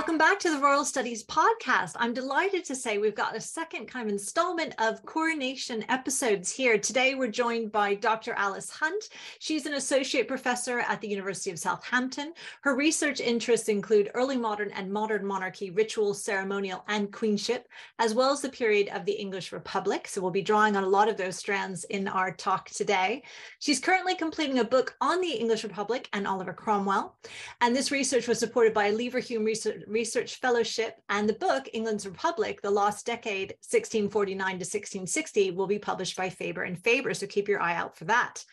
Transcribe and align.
Welcome 0.00 0.16
back 0.16 0.38
to 0.38 0.50
the 0.50 0.58
Royal 0.58 0.86
Studies 0.86 1.24
podcast. 1.24 1.92
I'm 1.96 2.14
delighted 2.14 2.64
to 2.64 2.74
say 2.74 2.96
we've 2.96 3.14
got 3.14 3.36
a 3.36 3.40
second 3.40 3.84
kind 3.84 4.06
of 4.06 4.12
installment 4.14 4.74
of 4.78 5.04
coronation 5.04 5.84
episodes 5.90 6.50
here. 6.50 6.78
Today, 6.78 7.14
we're 7.14 7.30
joined 7.30 7.70
by 7.70 7.96
Dr. 7.96 8.32
Alice 8.32 8.70
Hunt. 8.70 9.10
She's 9.40 9.66
an 9.66 9.74
associate 9.74 10.26
professor 10.26 10.78
at 10.78 11.02
the 11.02 11.08
University 11.08 11.50
of 11.50 11.58
Southampton. 11.58 12.32
Her 12.62 12.74
research 12.74 13.20
interests 13.20 13.68
include 13.68 14.10
early 14.14 14.38
modern 14.38 14.70
and 14.70 14.90
modern 14.90 15.26
monarchy, 15.26 15.68
ritual, 15.68 16.14
ceremonial, 16.14 16.82
and 16.88 17.12
queenship, 17.12 17.68
as 17.98 18.14
well 18.14 18.32
as 18.32 18.40
the 18.40 18.48
period 18.48 18.88
of 18.94 19.04
the 19.04 19.12
English 19.12 19.52
Republic. 19.52 20.08
So, 20.08 20.22
we'll 20.22 20.30
be 20.30 20.40
drawing 20.40 20.78
on 20.78 20.84
a 20.84 20.88
lot 20.88 21.10
of 21.10 21.18
those 21.18 21.36
strands 21.36 21.84
in 21.84 22.08
our 22.08 22.32
talk 22.32 22.70
today. 22.70 23.22
She's 23.58 23.80
currently 23.80 24.14
completing 24.14 24.60
a 24.60 24.64
book 24.64 24.96
on 25.02 25.20
the 25.20 25.32
English 25.32 25.62
Republic 25.62 26.08
and 26.14 26.26
Oliver 26.26 26.54
Cromwell. 26.54 27.16
And 27.60 27.76
this 27.76 27.90
research 27.90 28.26
was 28.26 28.38
supported 28.38 28.72
by 28.72 28.86
a 28.86 28.94
Leverhulme 28.94 29.44
Research 29.44 29.82
Research 29.90 30.36
Fellowship, 30.36 30.94
and 31.08 31.28
the 31.28 31.34
book, 31.34 31.68
England's 31.72 32.06
Republic, 32.06 32.62
The 32.62 32.70
Lost 32.70 33.04
Decade, 33.04 33.50
1649 33.60 34.36
to 34.36 34.54
1660, 34.54 35.50
will 35.50 35.66
be 35.66 35.78
published 35.78 36.16
by 36.16 36.30
Faber 36.30 36.62
and 36.62 36.82
Faber. 36.82 37.12
So 37.12 37.26
keep 37.26 37.48
your 37.48 37.60
eye 37.60 37.74
out 37.74 37.96
for 37.96 38.04
that. 38.06 38.44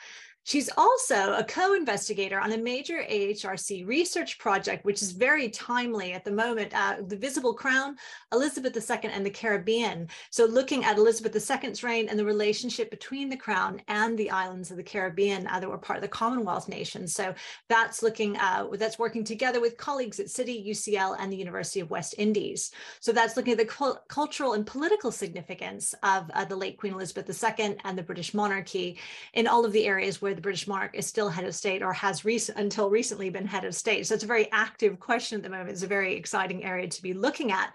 She's 0.48 0.70
also 0.78 1.34
a 1.34 1.44
co 1.44 1.74
investigator 1.74 2.40
on 2.40 2.54
a 2.54 2.58
major 2.58 3.04
AHRC 3.04 3.86
research 3.86 4.40
project, 4.40 4.86
which 4.86 5.02
is 5.02 5.12
very 5.12 5.50
timely 5.50 6.14
at 6.14 6.24
the 6.24 6.32
moment 6.32 6.72
uh, 6.74 6.96
The 7.06 7.18
Visible 7.18 7.54
Crown, 7.54 7.98
Elizabeth 8.32 8.74
II, 8.74 9.12
and 9.12 9.26
the 9.26 9.30
Caribbean. 9.30 10.08
So, 10.30 10.46
looking 10.46 10.86
at 10.86 10.98
Elizabeth 10.98 11.36
II's 11.36 11.84
reign 11.84 12.08
and 12.08 12.18
the 12.18 12.24
relationship 12.24 12.90
between 12.90 13.28
the 13.28 13.36
Crown 13.36 13.82
and 13.90 14.18
the 14.18 14.32
islands 14.32 14.72
of 14.72 14.78
the 14.78 14.84
Caribbean 14.84 15.48
uh, 15.48 15.60
that 15.60 15.70
were 15.70 15.78
part 15.78 15.98
of 15.98 16.02
the 16.02 16.08
Commonwealth 16.08 16.70
nations. 16.70 17.14
So, 17.14 17.36
that's 17.68 18.02
looking, 18.02 18.38
uh, 18.38 18.68
that's 18.72 18.98
working 18.98 19.26
together 19.26 19.60
with 19.60 19.76
colleagues 19.76 20.22
at 20.22 20.30
City, 20.30 20.66
UCL, 20.70 21.18
and 21.20 21.30
the 21.30 21.36
University 21.36 21.82
of 21.82 21.92
West 21.92 22.16
Indies. 22.18 22.72
So, 23.02 23.12
that's 23.12 23.36
looking 23.36 23.60
at 23.60 23.68
the 23.68 23.98
cultural 24.08 24.54
and 24.54 24.66
political 24.66 25.12
significance 25.12 25.94
of 26.04 26.32
uh, 26.34 26.46
the 26.46 26.56
late 26.56 26.78
Queen 26.78 26.94
Elizabeth 26.94 27.28
II 27.60 27.76
and 27.84 27.98
the 27.98 28.04
British 28.04 28.34
monarchy 28.34 28.98
in 29.34 29.46
all 29.46 29.66
of 29.66 29.74
the 29.74 29.86
areas 29.86 30.22
where 30.22 30.37
the 30.38 30.42
British 30.42 30.68
monarch 30.68 30.92
is 30.94 31.08
still 31.08 31.30
head 31.30 31.46
of 31.46 31.56
state 31.56 31.82
or 31.82 31.92
has 31.92 32.24
until 32.56 32.92
recently 32.92 33.32
been 33.32 33.48
head 33.48 33.66
of 33.66 33.76
state. 33.76 34.06
So 34.06 34.14
it's 34.14 34.24
a 34.24 34.28
very 34.28 34.50
active 34.52 35.00
question 35.00 35.38
at 35.38 35.44
the 35.44 35.50
moment. 35.50 35.72
It's 35.72 35.82
a 35.82 35.88
very 35.88 36.16
exciting 36.16 36.64
area 36.64 36.88
to 36.88 37.02
be 37.02 37.14
looking 37.14 37.52
at. 37.52 37.74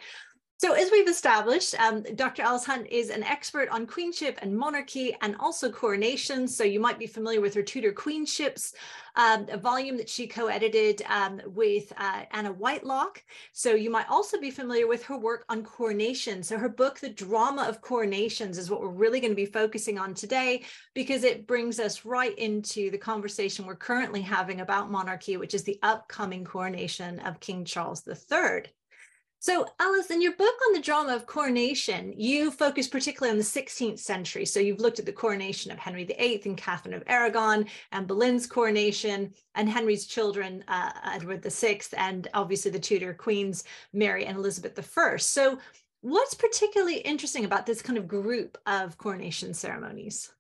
So, 0.63 0.75
as 0.75 0.93
we've 0.93 1.09
established, 1.09 1.75
um, 1.81 2.05
Dr. 2.15 2.43
Alice 2.43 2.65
Hunt 2.65 2.87
is 2.87 3.11
an 3.11 3.25
expert 3.25 3.69
on 3.71 3.85
queenship 3.85 4.39
and 4.43 4.57
monarchy 4.57 5.13
and 5.21 5.35
also 5.41 5.69
coronation. 5.69 6.47
So, 6.47 6.63
you 6.63 6.79
might 6.79 7.01
be 7.01 7.09
familiar 7.09 7.41
with 7.41 7.53
her 7.55 7.65
Tudor 7.65 7.91
Queenships, 7.91 8.73
um, 9.17 9.47
a 9.51 9.57
volume 9.57 9.97
that 9.97 10.09
she 10.09 10.29
co 10.29 10.47
edited 10.47 11.03
um, 11.09 11.43
with 11.47 11.93
uh, 11.97 12.27
Anna 12.31 12.53
Whitelock. 12.53 13.25
So, 13.53 13.75
you 13.75 13.91
might 13.91 14.09
also 14.09 14.39
be 14.39 14.53
familiar 14.53 14.87
with 14.87 15.03
her 15.07 15.19
work 15.19 15.45
on 15.49 15.65
coronation. 15.65 16.45
So, 16.45 16.57
her 16.59 16.69
book, 16.69 17.01
The 17.01 17.09
Drama 17.09 17.63
of 17.63 17.81
Coronations, 17.81 18.57
is 18.57 18.71
what 18.71 18.83
we're 18.83 18.91
really 18.91 19.19
going 19.19 19.33
to 19.33 19.35
be 19.35 19.47
focusing 19.47 19.99
on 19.99 20.15
today 20.15 20.63
because 20.95 21.25
it 21.25 21.49
brings 21.49 21.81
us 21.81 22.05
right 22.05 22.39
into 22.39 22.89
the 22.93 22.99
conversation 22.99 23.67
we're 23.67 23.75
currently 23.75 24.23
having 24.23 24.61
about 24.61 24.93
monarchy, 24.93 25.37
which 25.37 25.55
is 25.55 25.65
the 25.65 25.81
upcoming 25.83 26.45
coronation 26.45 27.19
of 27.19 27.41
King 27.41 27.65
Charles 27.65 28.07
III. 28.07 28.71
So, 29.43 29.67
Alice, 29.81 30.13
in 30.13 30.23
your 30.23 30.37
book 30.37 30.55
on 30.69 30.73
the 30.73 30.81
drama 30.81 31.17
of 31.17 31.27
coronation, 31.27 32.15
you 32.17 32.53
focus 32.53 32.87
particularly 32.87 33.33
on 33.33 33.39
the 33.39 33.43
16th 33.43 33.99
century. 33.99 34.47
So, 34.47 34.61
you've 34.61 34.79
looked 34.79 35.01
at 35.01 35.05
the 35.05 35.13
coronation 35.13 35.73
of 35.73 35.81
Henry 35.81 36.05
VIII 36.05 36.43
and 36.45 36.57
Catherine 36.57 36.95
of 36.95 37.03
Aragon, 37.09 37.67
and 37.91 38.07
Boleyn's 38.07 38.47
coronation, 38.47 39.35
and 39.57 39.69
Henry's 39.69 40.07
children, 40.07 40.63
uh, 40.69 40.93
Edward 41.07 41.43
VI, 41.43 41.81
and 41.97 42.29
obviously 42.35 42.71
the 42.71 42.79
Tudor 42.79 43.15
queens, 43.15 43.65
Mary 43.93 44.27
and 44.27 44.39
Elizabeth 44.39 44.79
I. 44.97 45.17
So, 45.17 45.59
what's 46.03 46.35
particularly 46.35 46.99
interesting 46.99 47.45
about 47.45 47.67
this 47.67 47.83
kind 47.83 47.99
of 47.99 48.07
group 48.07 48.57
of 48.67 48.97
coronation 48.97 49.55
ceremonies? 49.55 50.31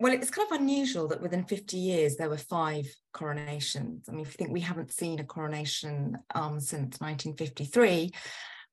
Well, 0.00 0.12
it's 0.12 0.30
kind 0.30 0.50
of 0.50 0.60
unusual 0.60 1.08
that 1.08 1.20
within 1.20 1.44
50 1.44 1.76
years 1.76 2.16
there 2.16 2.30
were 2.30 2.36
five 2.38 2.86
coronations. 3.12 4.08
I 4.08 4.12
mean, 4.12 4.20
if 4.20 4.28
you 4.28 4.36
think 4.36 4.50
we 4.50 4.60
haven't 4.60 4.92
seen 4.92 5.18
a 5.18 5.24
coronation 5.24 6.16
um, 6.34 6.60
since 6.60 7.00
1953, 7.00 8.12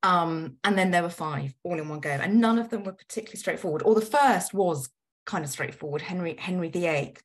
um, 0.04 0.58
and 0.64 0.78
then 0.78 0.92
there 0.92 1.02
were 1.02 1.10
five 1.10 1.56
all 1.64 1.80
in 1.80 1.90
one 1.90 2.00
go, 2.00 2.12
and 2.12 2.40
none 2.40 2.60
of 2.60 2.70
them 2.70 2.84
were 2.84 2.94
particularly 2.94 3.40
straightforward. 3.40 3.82
Or 3.84 3.96
the 3.96 4.02
first 4.02 4.54
was 4.54 4.90
kind 5.26 5.44
of 5.44 5.50
straightforward, 5.50 6.04
Henry 6.04 6.36
Henry 6.38 6.70
VIII. 6.70 7.16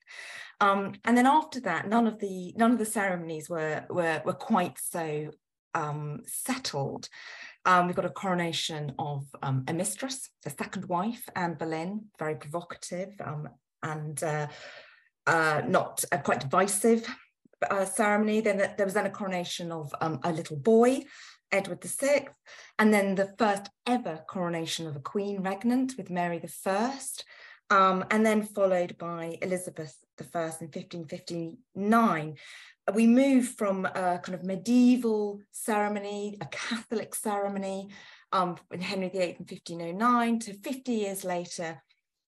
Um, 0.63 0.95
and 1.05 1.17
then 1.17 1.27
after 1.27 1.61
that, 1.61 1.89
none 1.89 2.07
of 2.07 2.19
the 2.19 2.55
none 2.57 2.73
of 2.73 2.79
the 2.79 2.87
ceremonies 2.87 3.51
were 3.51 3.85
were 3.91 4.23
were 4.25 4.33
quite 4.33 4.79
so 4.79 5.31
um, 5.75 6.21
settled. 6.27 7.11
Um, 7.67 7.87
we've 7.87 7.97
got 7.97 8.07
a 8.07 8.11
coronation 8.11 8.95
of 8.99 9.27
um, 9.43 9.65
a 9.69 9.75
mistress, 9.75 10.31
a 10.47 10.51
second 10.51 10.87
wife, 10.87 11.29
Anne 11.37 11.55
Boleyn, 11.55 12.07
very 12.19 12.37
provocative, 12.37 13.11
um, 13.23 13.51
and 13.83 14.23
uh, 14.23 14.47
uh, 15.27 15.63
not 15.67 16.05
a 16.13 16.19
quite 16.19 16.41
divisive 16.41 17.07
uh, 17.71 17.85
ceremony. 17.85 18.41
Then 18.41 18.59
there 18.77 18.87
was 18.87 18.95
then 18.95 19.07
a 19.07 19.11
coronation 19.11 19.73
of 19.73 19.95
um, 20.01 20.21
a 20.25 20.33
little 20.33 20.57
boy, 20.57 21.05
Edward 21.53 21.83
VI, 21.83 22.29
and 22.79 22.93
then 22.93 23.15
the 23.15 23.35
first 23.39 23.71
ever 23.87 24.25
coronation 24.29 24.87
of 24.87 24.97
a 24.97 25.01
queen 25.01 25.43
regnant 25.43 25.97
with 25.97 26.11
Mary 26.11 26.41
I, 26.67 26.93
um, 27.71 28.05
and 28.11 28.25
then 28.25 28.43
followed 28.43 28.99
by 28.99 29.39
Elizabeth 29.43 29.97
I 30.19 30.25
in 30.25 30.69
1559. 30.69 32.37
We 32.95 33.07
move 33.07 33.49
from 33.49 33.87
a 33.87 34.21
kind 34.23 34.35
of 34.35 34.43
medieval 34.43 35.41
ceremony, 35.53 36.37
a 36.41 36.47
Catholic 36.47 37.15
ceremony, 37.15 37.89
um, 38.33 38.57
in 38.71 38.81
Henry 38.81 39.09
VIII 39.09 39.37
in 39.39 39.47
1509 39.47 40.39
to 40.41 40.55
50 40.55 40.93
years 40.93 41.25
later, 41.25 41.83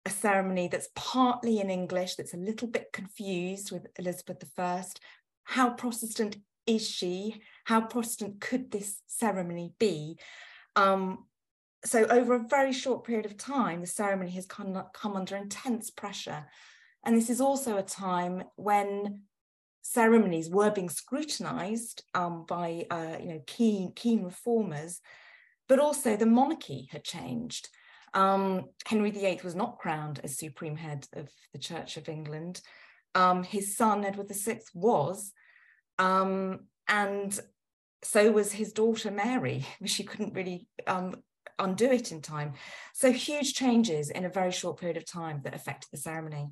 a 0.04 0.10
ceremony 0.10 0.68
that's 0.68 0.88
partly 0.94 1.60
in 1.60 1.70
English, 1.70 2.16
that's 2.16 2.34
a 2.34 2.38
little 2.38 2.68
bit 2.68 2.92
confused 2.92 3.70
with 3.70 3.86
Elizabeth 3.98 4.44
I. 4.58 4.84
How 5.44 5.70
Protestant 5.70 6.36
is 6.66 6.88
she? 6.88 7.42
How 7.64 7.82
Protestant 7.82 8.40
could 8.40 8.70
this 8.70 9.00
ceremony 9.06 9.74
be? 9.78 10.18
Um, 10.76 11.26
so, 11.84 12.04
over 12.06 12.34
a 12.34 12.46
very 12.48 12.72
short 12.72 13.04
period 13.04 13.26
of 13.26 13.36
time, 13.36 13.80
the 13.80 13.86
ceremony 13.86 14.30
has 14.32 14.46
come, 14.46 14.80
come 14.94 15.16
under 15.16 15.36
intense 15.36 15.90
pressure. 15.90 16.46
And 17.04 17.16
this 17.16 17.28
is 17.28 17.40
also 17.40 17.76
a 17.76 17.82
time 17.82 18.44
when 18.54 19.22
ceremonies 19.82 20.48
were 20.48 20.70
being 20.70 20.88
scrutinized 20.88 22.04
um, 22.14 22.44
by 22.46 22.86
uh, 22.90 23.16
you 23.20 23.28
know 23.28 23.40
keen 23.46 23.92
keen 23.94 24.22
reformers 24.22 25.00
but 25.68 25.80
also 25.80 26.16
the 26.16 26.26
monarchy 26.26 26.88
had 26.90 27.04
changed 27.04 27.68
um, 28.14 28.66
Henry 28.86 29.10
VIII 29.10 29.40
was 29.42 29.54
not 29.54 29.78
crowned 29.78 30.20
as 30.22 30.38
supreme 30.38 30.76
head 30.76 31.06
of 31.14 31.28
the 31.52 31.58
Church 31.58 31.96
of 31.96 32.08
England. 32.08 32.60
Um, 33.14 33.42
his 33.42 33.76
son, 33.76 34.04
Edward 34.04 34.28
VI, 34.30 34.60
was. 34.74 35.32
Um, 35.98 36.60
and 36.88 37.38
so 38.02 38.30
was 38.32 38.52
his 38.52 38.72
daughter, 38.72 39.10
Mary. 39.10 39.66
She 39.86 40.04
couldn't 40.04 40.34
really 40.34 40.66
um, 40.86 41.22
undo 41.58 41.86
it 41.86 42.12
in 42.12 42.20
time. 42.20 42.54
So 42.94 43.12
huge 43.12 43.54
changes 43.54 44.10
in 44.10 44.24
a 44.24 44.30
very 44.30 44.52
short 44.52 44.80
period 44.80 44.96
of 44.96 45.06
time 45.06 45.40
that 45.44 45.54
affected 45.54 45.88
the 45.90 45.98
ceremony. 45.98 46.50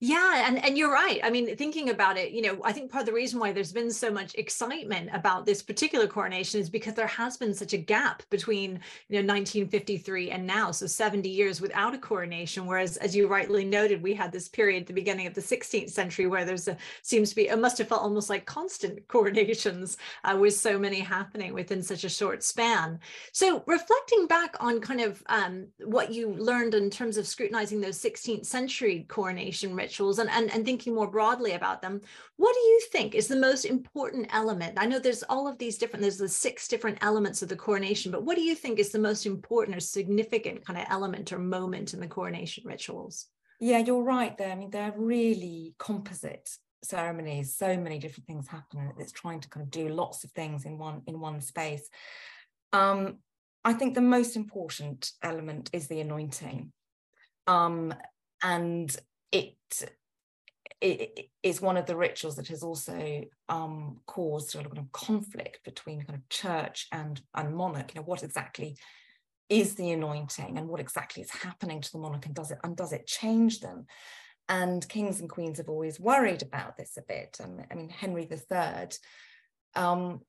Yeah, 0.00 0.46
and, 0.46 0.64
and 0.64 0.78
you're 0.78 0.92
right. 0.92 1.18
I 1.24 1.30
mean, 1.30 1.56
thinking 1.56 1.90
about 1.90 2.16
it, 2.16 2.30
you 2.30 2.40
know, 2.40 2.60
I 2.62 2.70
think 2.72 2.88
part 2.88 3.02
of 3.02 3.06
the 3.06 3.12
reason 3.12 3.40
why 3.40 3.50
there's 3.50 3.72
been 3.72 3.90
so 3.90 4.12
much 4.12 4.32
excitement 4.36 5.10
about 5.12 5.44
this 5.44 5.60
particular 5.60 6.06
coronation 6.06 6.60
is 6.60 6.70
because 6.70 6.94
there 6.94 7.08
has 7.08 7.36
been 7.36 7.52
such 7.52 7.72
a 7.72 7.78
gap 7.78 8.22
between, 8.30 8.78
you 9.08 9.20
know, 9.20 9.26
1953 9.26 10.30
and 10.30 10.46
now. 10.46 10.70
So 10.70 10.86
70 10.86 11.28
years 11.28 11.60
without 11.60 11.94
a 11.96 11.98
coronation. 11.98 12.64
Whereas, 12.64 12.96
as 12.98 13.16
you 13.16 13.26
rightly 13.26 13.64
noted, 13.64 14.00
we 14.00 14.14
had 14.14 14.30
this 14.30 14.48
period 14.48 14.82
at 14.82 14.86
the 14.86 14.92
beginning 14.92 15.26
of 15.26 15.34
the 15.34 15.40
16th 15.40 15.90
century 15.90 16.28
where 16.28 16.44
there's 16.44 16.68
a 16.68 16.76
seems 17.02 17.30
to 17.30 17.36
be, 17.36 17.48
it 17.48 17.58
must 17.58 17.78
have 17.78 17.88
felt 17.88 18.02
almost 18.02 18.30
like 18.30 18.46
constant 18.46 19.06
coronations 19.08 19.96
uh, 20.22 20.36
with 20.40 20.54
so 20.54 20.78
many 20.78 21.00
happening 21.00 21.52
within 21.52 21.82
such 21.82 22.04
a 22.04 22.08
short 22.08 22.44
span. 22.44 23.00
So 23.32 23.64
reflecting 23.66 24.28
back 24.28 24.54
on 24.60 24.80
kind 24.80 25.00
of 25.00 25.24
um, 25.26 25.66
what 25.80 26.12
you 26.12 26.34
learned 26.34 26.74
in 26.74 26.88
terms 26.88 27.16
of 27.16 27.26
scrutinizing 27.26 27.80
those 27.80 27.98
16th 27.98 28.46
century 28.46 29.04
coronation 29.08 29.74
rituals 29.88 30.18
and, 30.18 30.30
and, 30.30 30.52
and 30.52 30.64
thinking 30.64 30.94
more 30.94 31.10
broadly 31.10 31.52
about 31.52 31.80
them, 31.80 32.00
what 32.36 32.54
do 32.54 32.60
you 32.60 32.80
think 32.92 33.14
is 33.14 33.28
the 33.28 33.36
most 33.48 33.64
important 33.64 34.28
element? 34.32 34.74
I 34.76 34.86
know 34.86 34.98
there's 34.98 35.22
all 35.24 35.48
of 35.48 35.58
these 35.58 35.78
different, 35.78 36.02
there's 36.02 36.18
the 36.18 36.28
six 36.28 36.68
different 36.68 36.98
elements 37.00 37.42
of 37.42 37.48
the 37.48 37.56
coronation, 37.56 38.12
but 38.12 38.24
what 38.24 38.36
do 38.36 38.42
you 38.42 38.54
think 38.54 38.78
is 38.78 38.90
the 38.90 38.98
most 38.98 39.26
important 39.26 39.76
or 39.76 39.80
significant 39.80 40.64
kind 40.64 40.78
of 40.78 40.86
element 40.90 41.32
or 41.32 41.38
moment 41.38 41.94
in 41.94 42.00
the 42.00 42.06
coronation 42.06 42.64
rituals? 42.66 43.26
Yeah, 43.60 43.78
you're 43.78 44.02
right 44.02 44.36
there. 44.36 44.52
I 44.52 44.54
mean, 44.54 44.70
they're 44.70 44.94
really 44.96 45.74
composite 45.78 46.48
ceremonies. 46.84 47.56
So 47.56 47.76
many 47.76 47.98
different 47.98 48.26
things 48.26 48.46
happen. 48.46 48.92
It's 48.98 49.12
trying 49.12 49.40
to 49.40 49.48
kind 49.48 49.64
of 49.64 49.70
do 49.70 49.88
lots 49.88 50.22
of 50.24 50.30
things 50.30 50.64
in 50.64 50.78
one 50.78 51.02
in 51.06 51.18
one 51.18 51.40
space. 51.40 51.88
Um, 52.72 53.18
I 53.64 53.72
think 53.72 53.94
the 53.94 54.00
most 54.00 54.36
important 54.36 55.10
element 55.22 55.70
is 55.72 55.88
the 55.88 56.00
anointing. 56.00 56.72
Um, 57.46 57.94
and 58.42 58.94
it 59.32 59.56
it 60.80 61.30
is 61.42 61.60
one 61.60 61.76
of 61.76 61.86
the 61.86 61.96
rituals 61.96 62.36
that 62.36 62.48
has 62.48 62.62
also 62.62 63.24
um, 63.48 63.98
caused 64.06 64.54
a 64.54 64.58
lot 64.58 64.78
of 64.78 64.92
conflict 64.92 65.64
between 65.64 66.02
kind 66.02 66.18
of 66.18 66.28
church 66.28 66.86
and 66.92 67.20
and 67.34 67.54
monarch. 67.54 67.94
You 67.94 68.00
know, 68.00 68.06
what 68.06 68.22
exactly 68.22 68.76
is 69.48 69.74
the 69.74 69.90
anointing, 69.90 70.56
and 70.56 70.68
what 70.68 70.80
exactly 70.80 71.22
is 71.22 71.30
happening 71.30 71.80
to 71.80 71.92
the 71.92 71.98
monarch, 71.98 72.26
and 72.26 72.34
does 72.34 72.50
it 72.50 72.58
and 72.62 72.76
does 72.76 72.92
it 72.92 73.06
change 73.06 73.60
them? 73.60 73.86
And 74.48 74.88
kings 74.88 75.20
and 75.20 75.28
queens 75.28 75.58
have 75.58 75.68
always 75.68 76.00
worried 76.00 76.42
about 76.42 76.76
this 76.76 76.96
a 76.96 77.02
bit. 77.02 77.38
Um, 77.42 77.60
I 77.70 77.74
mean, 77.74 77.90
Henry 77.90 78.26
III 78.30 78.88
um, 79.74 80.20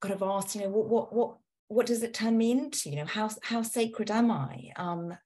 kind 0.00 0.14
of 0.14 0.22
asked, 0.22 0.54
you 0.54 0.62
know, 0.62 0.68
what 0.68 0.88
what 0.88 1.12
what 1.12 1.36
what 1.68 1.86
does 1.86 2.02
it 2.02 2.12
turn 2.12 2.36
me 2.36 2.50
into? 2.50 2.90
You 2.90 2.96
know, 2.96 3.06
how 3.06 3.30
how 3.42 3.62
sacred 3.62 4.10
am 4.10 4.30
I? 4.30 4.72
Um, 4.76 5.16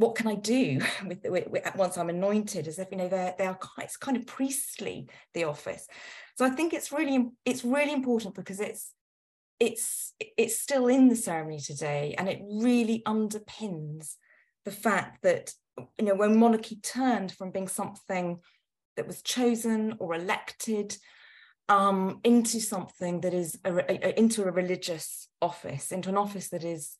what 0.00 0.14
can 0.14 0.28
I 0.28 0.34
do 0.34 0.80
with, 1.06 1.20
with, 1.24 1.48
with, 1.48 1.74
once 1.76 1.98
I'm 1.98 2.08
anointed? 2.08 2.66
As 2.66 2.78
if 2.78 2.88
you 2.90 2.96
know 2.96 3.08
they're, 3.08 3.34
they 3.38 3.46
are 3.46 3.58
it's 3.78 3.96
kind 3.96 4.16
of 4.16 4.26
priestly 4.26 5.08
the 5.34 5.44
office. 5.44 5.86
So 6.36 6.44
I 6.44 6.50
think 6.50 6.72
it's 6.72 6.90
really 6.90 7.28
it's 7.44 7.64
really 7.64 7.92
important 7.92 8.34
because 8.34 8.60
it's 8.60 8.92
it's 9.60 10.14
it's 10.38 10.58
still 10.58 10.88
in 10.88 11.08
the 11.08 11.16
ceremony 11.16 11.60
today, 11.60 12.14
and 12.16 12.28
it 12.28 12.40
really 12.42 13.02
underpins 13.06 14.14
the 14.64 14.70
fact 14.70 15.22
that 15.22 15.52
you 15.98 16.06
know 16.06 16.14
when 16.14 16.38
monarchy 16.38 16.76
turned 16.76 17.32
from 17.32 17.50
being 17.50 17.68
something 17.68 18.40
that 18.96 19.06
was 19.06 19.22
chosen 19.22 19.96
or 19.98 20.14
elected 20.14 20.96
um, 21.68 22.20
into 22.24 22.58
something 22.58 23.20
that 23.20 23.34
is 23.34 23.58
a, 23.64 23.72
a, 23.74 24.18
into 24.18 24.44
a 24.44 24.50
religious 24.50 25.28
office, 25.42 25.92
into 25.92 26.08
an 26.08 26.16
office 26.16 26.48
that 26.48 26.64
is 26.64 26.96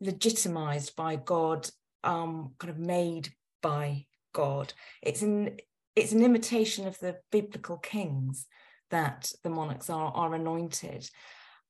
legitimized 0.00 0.96
by 0.96 1.16
God 1.16 1.68
um, 2.04 2.52
kind 2.58 2.70
of 2.70 2.78
made 2.78 3.30
by 3.62 4.06
God. 4.32 4.72
It's 5.02 5.22
an 5.22 5.58
it's 5.96 6.12
an 6.12 6.24
imitation 6.24 6.86
of 6.86 6.98
the 6.98 7.18
biblical 7.30 7.76
kings 7.78 8.46
that 8.90 9.32
the 9.42 9.50
monarchs 9.50 9.90
are 9.90 10.12
are 10.12 10.34
anointed. 10.34 11.08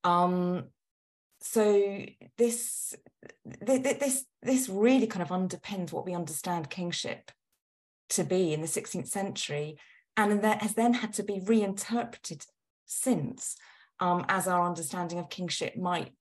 Um, 0.03 0.65
so 1.41 2.05
this 2.39 2.95
this 3.61 4.25
this 4.43 4.69
really 4.69 5.07
kind 5.07 5.23
of 5.23 5.29
underpins 5.29 5.93
what 5.93 6.07
we 6.07 6.15
understand 6.15 6.71
kingship 6.71 7.31
to 8.11 8.25
be 8.25 8.53
in 8.53 8.61
the 8.61 8.67
16th 8.67 9.09
century, 9.09 9.79
and 10.17 10.43
that 10.43 10.63
has 10.63 10.75
then 10.75 10.95
had 10.95 11.13
to 11.15 11.23
be 11.23 11.41
reinterpreted 11.45 12.45
since 12.87 13.57
um, 14.01 14.25
as 14.29 14.49
our 14.49 14.67
understanding 14.67 15.19
of 15.19 15.31
kingship 15.31 15.77
might 15.77 16.13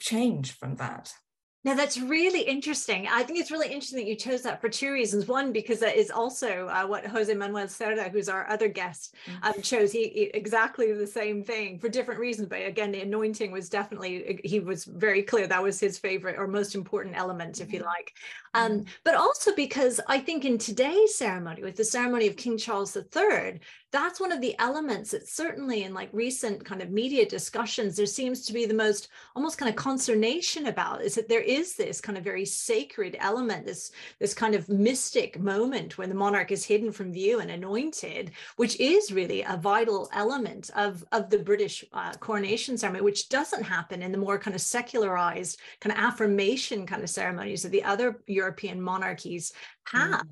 change 0.00 0.52
from 0.52 0.76
that. 0.76 1.12
Now 1.62 1.74
that's 1.74 1.98
really 1.98 2.40
interesting. 2.40 3.06
I 3.06 3.22
think 3.22 3.38
it's 3.38 3.50
really 3.50 3.66
interesting 3.68 3.98
that 3.98 4.08
you 4.08 4.16
chose 4.16 4.42
that 4.42 4.62
for 4.62 4.70
two 4.70 4.92
reasons. 4.92 5.26
One, 5.26 5.52
because 5.52 5.78
that 5.80 5.96
is 5.96 6.10
also 6.10 6.68
uh, 6.68 6.86
what 6.86 7.04
Jose 7.04 7.32
Manuel 7.34 7.66
Cerda, 7.66 8.10
who's 8.10 8.30
our 8.30 8.48
other 8.48 8.68
guest, 8.68 9.14
mm. 9.26 9.44
um, 9.46 9.60
chose. 9.60 9.92
He, 9.92 10.08
he, 10.08 10.22
exactly 10.32 10.92
the 10.92 11.06
same 11.06 11.44
thing 11.44 11.78
for 11.78 11.90
different 11.90 12.18
reasons. 12.18 12.48
But 12.48 12.64
again, 12.64 12.92
the 12.92 13.02
anointing 13.02 13.52
was 13.52 13.68
definitely 13.68 14.40
he 14.42 14.60
was 14.60 14.86
very 14.86 15.22
clear 15.22 15.46
that 15.46 15.62
was 15.62 15.78
his 15.78 15.98
favorite 15.98 16.36
or 16.38 16.46
most 16.46 16.74
important 16.74 17.16
element, 17.16 17.60
if 17.60 17.72
you 17.72 17.80
mm-hmm. 17.80 17.88
like. 17.88 18.14
Um, 18.54 18.72
mm. 18.80 18.86
but 19.04 19.14
also 19.14 19.54
because 19.54 20.00
I 20.08 20.18
think 20.18 20.46
in 20.46 20.56
today's 20.56 21.14
ceremony, 21.14 21.62
with 21.62 21.76
the 21.76 21.84
ceremony 21.84 22.26
of 22.26 22.36
King 22.36 22.56
Charles 22.56 22.96
III, 22.96 23.60
that's 23.92 24.20
one 24.20 24.30
of 24.32 24.40
the 24.40 24.54
elements 24.58 25.10
that 25.10 25.28
certainly 25.28 25.82
in 25.82 25.92
like 25.92 26.08
recent 26.12 26.64
kind 26.64 26.80
of 26.80 26.90
media 26.90 27.26
discussions 27.26 27.96
there 27.96 28.06
seems 28.06 28.44
to 28.46 28.52
be 28.52 28.66
the 28.66 28.74
most 28.74 29.08
almost 29.34 29.58
kind 29.58 29.68
of 29.68 29.76
consternation 29.76 30.66
about 30.66 31.02
is 31.02 31.14
that 31.14 31.28
there 31.28 31.40
is 31.40 31.74
this 31.74 32.00
kind 32.00 32.16
of 32.16 32.24
very 32.24 32.44
sacred 32.44 33.16
element 33.20 33.66
this 33.66 33.90
this 34.18 34.34
kind 34.34 34.54
of 34.54 34.68
mystic 34.68 35.38
moment 35.40 35.98
when 35.98 36.08
the 36.08 36.14
monarch 36.14 36.52
is 36.52 36.64
hidden 36.64 36.92
from 36.92 37.12
view 37.12 37.40
and 37.40 37.50
anointed 37.50 38.30
which 38.56 38.78
is 38.78 39.12
really 39.12 39.42
a 39.42 39.56
vital 39.56 40.08
element 40.12 40.70
of 40.76 41.04
of 41.12 41.30
the 41.30 41.38
british 41.38 41.84
uh, 41.92 42.12
coronation 42.14 42.78
ceremony 42.78 43.02
which 43.02 43.28
doesn't 43.28 43.62
happen 43.62 44.02
in 44.02 44.12
the 44.12 44.18
more 44.18 44.38
kind 44.38 44.54
of 44.54 44.60
secularized 44.60 45.58
kind 45.80 45.96
of 45.96 46.02
affirmation 46.02 46.86
kind 46.86 47.02
of 47.02 47.10
ceremonies 47.10 47.64
of 47.64 47.70
the 47.70 47.82
other 47.82 48.20
european 48.26 48.80
monarchies 48.80 49.52
have. 49.90 50.22
Mm. 50.22 50.26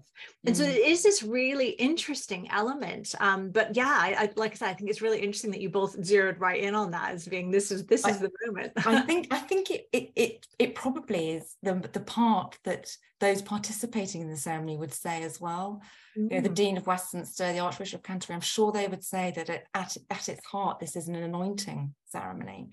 And 0.46 0.56
so 0.56 0.64
mm. 0.64 0.68
it 0.68 0.86
is 0.86 1.02
this 1.02 1.22
really 1.22 1.70
interesting 1.70 2.48
element. 2.50 3.14
Um, 3.20 3.50
but 3.50 3.76
yeah, 3.76 3.86
I, 3.88 4.16
I, 4.18 4.30
like 4.36 4.52
I 4.52 4.54
said, 4.54 4.68
I 4.68 4.74
think 4.74 4.90
it's 4.90 5.02
really 5.02 5.18
interesting 5.18 5.50
that 5.52 5.60
you 5.60 5.70
both 5.70 6.04
zeroed 6.04 6.40
right 6.40 6.60
in 6.60 6.74
on 6.74 6.90
that 6.92 7.12
as 7.12 7.26
being 7.26 7.50
this 7.50 7.70
is 7.70 7.86
this 7.86 8.04
I, 8.04 8.10
is 8.10 8.18
the 8.20 8.30
moment. 8.46 8.72
I 8.86 9.00
think 9.06 9.28
I 9.30 9.38
think 9.38 9.70
it, 9.70 9.88
it 9.92 10.10
it 10.16 10.46
it 10.58 10.74
probably 10.74 11.30
is 11.32 11.56
the 11.62 11.74
the 11.92 12.00
part 12.00 12.58
that 12.64 12.90
those 13.20 13.42
participating 13.42 14.20
in 14.20 14.30
the 14.30 14.36
ceremony 14.36 14.76
would 14.76 14.94
say 14.94 15.22
as 15.22 15.40
well. 15.40 15.82
Mm. 16.16 16.30
You 16.30 16.36
know, 16.36 16.42
the 16.42 16.50
mm. 16.50 16.54
Dean 16.54 16.76
of 16.76 16.86
Westminster, 16.86 17.52
the 17.52 17.58
Archbishop 17.58 18.00
of 18.00 18.04
Canterbury, 18.04 18.36
I'm 18.36 18.40
sure 18.40 18.72
they 18.72 18.88
would 18.88 19.04
say 19.04 19.32
that 19.36 19.48
it, 19.48 19.64
at 19.74 19.96
at 20.10 20.28
its 20.28 20.44
heart, 20.46 20.78
this 20.78 20.96
is 20.96 21.08
an 21.08 21.16
anointing 21.16 21.94
ceremony 22.06 22.70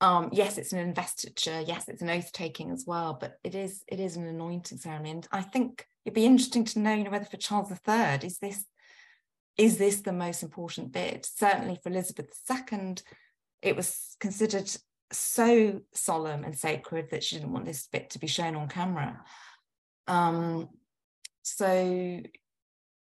um, 0.00 0.28
yes, 0.32 0.58
it's 0.58 0.72
an 0.72 0.78
investiture. 0.78 1.60
Yes, 1.60 1.88
it's 1.88 2.02
an 2.02 2.10
oath 2.10 2.32
taking 2.32 2.70
as 2.70 2.84
well, 2.86 3.16
but 3.20 3.38
it 3.42 3.54
is 3.54 3.82
it 3.88 3.98
is 3.98 4.16
an 4.16 4.26
anointing 4.26 4.78
ceremony. 4.78 5.10
And 5.10 5.28
I 5.32 5.42
think 5.42 5.86
it'd 6.04 6.14
be 6.14 6.26
interesting 6.26 6.64
to 6.66 6.78
know, 6.78 6.94
you 6.94 7.04
know, 7.04 7.10
whether 7.10 7.24
for 7.24 7.36
Charles 7.36 7.70
III 7.70 8.20
is 8.22 8.38
this 8.38 8.64
is 9.56 9.76
this 9.76 10.02
the 10.02 10.12
most 10.12 10.44
important 10.44 10.92
bit? 10.92 11.26
Certainly 11.26 11.80
for 11.82 11.88
Elizabeth 11.88 12.30
II, 12.48 12.94
it 13.60 13.74
was 13.74 14.16
considered 14.20 14.70
so 15.10 15.80
solemn 15.94 16.44
and 16.44 16.56
sacred 16.56 17.10
that 17.10 17.24
she 17.24 17.36
didn't 17.36 17.52
want 17.52 17.64
this 17.64 17.88
bit 17.90 18.10
to 18.10 18.20
be 18.20 18.28
shown 18.28 18.54
on 18.54 18.68
camera. 18.68 19.20
Um, 20.06 20.68
so 21.42 22.20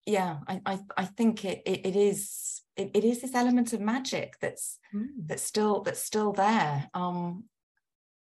yeah, 0.09 0.37
I, 0.47 0.61
I, 0.65 0.79
I 0.97 1.05
think 1.05 1.45
it, 1.45 1.61
it, 1.65 1.85
it 1.85 1.95
is 1.95 2.61
it, 2.75 2.91
it 2.95 3.03
is 3.03 3.21
this 3.21 3.35
element 3.35 3.73
of 3.73 3.81
magic 3.81 4.35
that's 4.41 4.79
mm. 4.93 5.07
that's 5.25 5.43
still 5.43 5.81
that's 5.81 6.03
still 6.03 6.33
there, 6.33 6.89
um, 6.93 7.43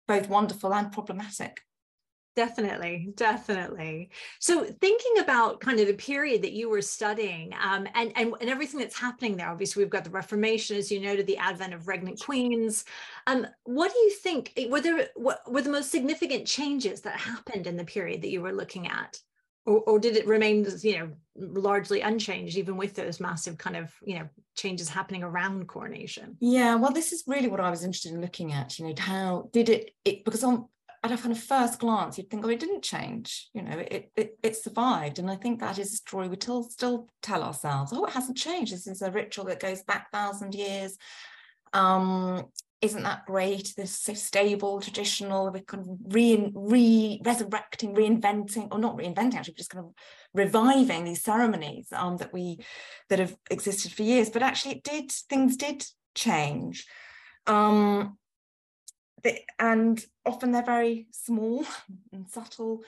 both 0.06 0.28
wonderful 0.28 0.72
and 0.72 0.92
problematic. 0.92 1.60
Definitely, 2.34 3.10
definitely. 3.14 4.10
So, 4.38 4.64
thinking 4.64 5.18
about 5.18 5.60
kind 5.60 5.80
of 5.80 5.86
the 5.86 5.94
period 5.94 6.42
that 6.42 6.52
you 6.52 6.70
were 6.70 6.80
studying, 6.80 7.52
um, 7.62 7.86
and, 7.94 8.12
and 8.16 8.32
and 8.40 8.48
everything 8.48 8.80
that's 8.80 8.98
happening 8.98 9.36
there. 9.36 9.50
Obviously, 9.50 9.82
we've 9.82 9.90
got 9.90 10.04
the 10.04 10.10
Reformation, 10.10 10.76
as 10.76 10.90
you 10.90 11.00
noted, 11.00 11.26
the 11.26 11.36
advent 11.36 11.74
of 11.74 11.88
regnant 11.88 12.20
queens. 12.20 12.84
Um, 13.26 13.46
what 13.64 13.92
do 13.92 13.98
you 13.98 14.10
think? 14.12 14.52
Were 14.70 14.80
there 14.80 15.08
what 15.16 15.40
were 15.50 15.62
the 15.62 15.70
most 15.70 15.90
significant 15.90 16.46
changes 16.46 17.00
that 17.02 17.18
happened 17.18 17.66
in 17.66 17.76
the 17.76 17.84
period 17.84 18.22
that 18.22 18.30
you 18.30 18.40
were 18.40 18.52
looking 18.52 18.86
at? 18.86 19.18
Or, 19.64 19.80
or 19.80 19.98
did 19.98 20.16
it 20.16 20.26
remain 20.26 20.66
you 20.82 20.98
know 20.98 21.10
largely 21.36 22.00
unchanged 22.00 22.56
even 22.56 22.76
with 22.76 22.94
those 22.94 23.20
massive 23.20 23.56
kind 23.56 23.76
of 23.76 23.92
you 24.04 24.18
know 24.18 24.28
changes 24.54 24.88
happening 24.88 25.22
around 25.22 25.66
coronation? 25.68 26.36
Yeah 26.40 26.74
well 26.74 26.92
this 26.92 27.12
is 27.12 27.24
really 27.26 27.48
what 27.48 27.60
i 27.60 27.70
was 27.70 27.84
interested 27.84 28.12
in 28.12 28.20
looking 28.20 28.52
at 28.52 28.78
you 28.78 28.86
know 28.86 28.94
how 28.98 29.48
did 29.52 29.68
it, 29.68 29.92
it 30.04 30.24
because 30.24 30.44
on 30.44 30.66
at 31.04 31.10
a 31.10 31.16
kind 31.16 31.32
of 31.32 31.42
first 31.42 31.80
glance 31.80 32.16
you'd 32.16 32.30
think 32.30 32.44
oh 32.44 32.48
it 32.48 32.60
didn't 32.60 32.82
change 32.82 33.48
you 33.52 33.62
know 33.62 33.76
it 33.76 34.10
it, 34.16 34.38
it 34.42 34.56
survived. 34.56 35.18
And 35.18 35.30
i 35.30 35.36
think 35.36 35.60
that 35.60 35.78
is 35.78 35.92
a 35.92 35.96
story 35.96 36.28
we 36.28 36.36
still 36.36 36.62
still 36.64 37.08
tell 37.22 37.42
ourselves. 37.42 37.92
Oh 37.94 38.04
it 38.04 38.12
hasn't 38.12 38.36
changed. 38.36 38.72
This 38.72 38.86
is 38.86 39.02
a 39.02 39.10
ritual 39.10 39.46
that 39.46 39.60
goes 39.60 39.82
back 39.82 40.10
thousand 40.12 40.54
years. 40.54 40.96
Um 41.72 42.46
isn't 42.82 43.04
that 43.04 43.26
great? 43.26 43.72
This 43.76 44.00
so 44.00 44.12
stable, 44.12 44.80
traditional, 44.80 45.50
we're 45.52 45.62
kind 45.62 45.88
of 45.88 45.98
re, 46.12 46.50
re 46.52 47.20
resurrecting, 47.24 47.94
reinventing, 47.94 48.68
or 48.72 48.78
not 48.80 48.98
reinventing, 48.98 49.36
actually, 49.36 49.54
just 49.54 49.70
kind 49.70 49.86
of 49.86 49.92
reviving 50.34 51.04
these 51.04 51.22
ceremonies 51.22 51.88
um, 51.92 52.16
that 52.16 52.32
we 52.32 52.58
that 53.08 53.20
have 53.20 53.36
existed 53.50 53.92
for 53.92 54.02
years. 54.02 54.30
But 54.30 54.42
actually, 54.42 54.76
it 54.76 54.82
did 54.82 55.12
things 55.12 55.56
did 55.56 55.84
change, 56.16 56.86
um, 57.46 58.18
they, 59.22 59.44
and 59.60 60.04
often 60.26 60.50
they're 60.50 60.64
very 60.64 61.06
small 61.12 61.64
and 62.12 62.28
subtle, 62.28 62.82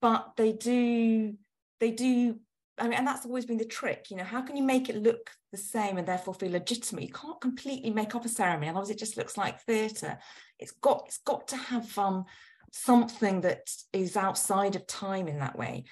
but 0.00 0.34
they 0.36 0.52
do 0.52 1.34
they 1.80 1.90
do 1.90 2.38
I 2.78 2.84
mean, 2.84 2.94
and 2.94 3.06
that's 3.06 3.26
always 3.26 3.44
been 3.44 3.58
the 3.58 3.64
trick, 3.64 4.06
you 4.10 4.16
know, 4.16 4.24
how 4.24 4.40
can 4.40 4.56
you 4.56 4.62
make 4.62 4.88
it 4.88 4.96
look 4.96 5.30
the 5.50 5.58
same 5.58 5.98
and 5.98 6.08
therefore 6.08 6.34
feel 6.34 6.52
legitimate? 6.52 7.04
You 7.04 7.12
can't 7.12 7.40
completely 7.40 7.90
make 7.90 8.14
up 8.14 8.24
a 8.24 8.28
ceremony, 8.28 8.68
otherwise 8.68 8.90
it 8.90 8.98
just 8.98 9.16
looks 9.16 9.36
like 9.36 9.60
theatre. 9.60 10.18
It's 10.58 10.72
got 10.72 11.04
it's 11.06 11.18
got 11.18 11.48
to 11.48 11.56
have 11.56 11.96
um, 11.98 12.24
something 12.72 13.42
that 13.42 13.70
is 13.92 14.16
outside 14.16 14.74
of 14.74 14.86
time 14.86 15.28
in 15.28 15.38
that 15.40 15.58
way. 15.58 15.84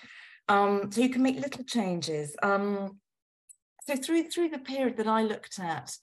Um, 0.48 0.90
so 0.90 1.02
you 1.02 1.10
can 1.10 1.22
make 1.22 1.36
little 1.36 1.64
changes. 1.64 2.34
Um, 2.42 2.98
so 3.86 3.96
through 3.96 4.30
through 4.30 4.48
the 4.48 4.58
period 4.58 4.96
that 4.96 5.06
I 5.06 5.22
looked 5.22 5.58
at, 5.58 5.94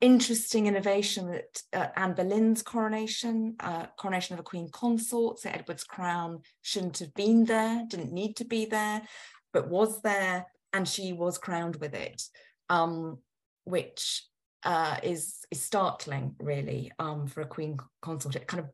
interesting 0.00 0.66
innovation 0.66 1.32
that 1.32 1.62
uh, 1.72 1.88
Anne 1.96 2.14
Boleyn's 2.14 2.62
coronation, 2.62 3.56
uh, 3.58 3.86
coronation 3.98 4.34
of 4.34 4.40
a 4.40 4.44
queen 4.44 4.68
consort, 4.72 5.40
so 5.40 5.50
Edward's 5.50 5.84
crown 5.84 6.42
shouldn't 6.62 6.98
have 7.00 7.12
been 7.14 7.44
there, 7.44 7.84
didn't 7.88 8.12
need 8.12 8.36
to 8.36 8.44
be 8.44 8.66
there 8.66 9.02
but 9.52 9.68
was 9.68 10.00
there 10.02 10.46
and 10.72 10.86
she 10.86 11.12
was 11.12 11.38
crowned 11.38 11.76
with 11.76 11.94
it, 11.94 12.22
um, 12.68 13.18
which 13.64 14.24
uh, 14.64 14.96
is 15.02 15.44
is 15.50 15.62
startling 15.62 16.34
really 16.38 16.92
um, 16.98 17.26
for 17.26 17.40
a 17.40 17.46
queen 17.46 17.78
consort. 18.02 18.36
It 18.36 18.46
kind 18.46 18.60
of 18.64 18.70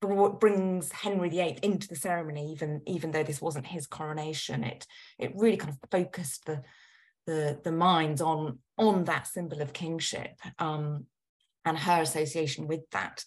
brought, 0.00 0.40
brings 0.40 0.92
Henry 0.92 1.30
VIII 1.30 1.58
into 1.62 1.88
the 1.88 1.96
ceremony, 1.96 2.52
even 2.52 2.82
even 2.86 3.10
though 3.10 3.22
this 3.22 3.40
wasn't 3.40 3.66
his 3.66 3.86
coronation. 3.86 4.64
It 4.64 4.86
it 5.18 5.32
really 5.34 5.56
kind 5.56 5.72
of 5.72 5.90
focused 5.90 6.46
the 6.46 6.62
the 7.26 7.60
the 7.64 7.72
minds 7.72 8.20
on 8.20 8.58
on 8.78 9.04
that 9.04 9.26
symbol 9.26 9.60
of 9.60 9.72
kingship 9.72 10.38
um, 10.58 11.06
and 11.64 11.78
her 11.78 12.02
association 12.02 12.68
with 12.68 12.88
that. 12.90 13.24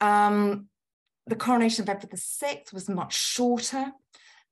Um, 0.00 0.68
the 1.26 1.36
coronation 1.36 1.82
of 1.82 1.88
Edward 1.88 2.12
VI 2.14 2.62
was 2.72 2.88
much 2.88 3.14
shorter, 3.14 3.90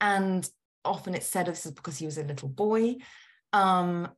and 0.00 0.48
often 0.84 1.14
it's 1.14 1.26
said 1.26 1.46
this 1.46 1.66
is 1.66 1.72
because 1.72 1.98
he 1.98 2.06
was 2.06 2.18
a 2.18 2.24
little 2.24 2.48
boy. 2.48 2.96
Um, 3.52 4.08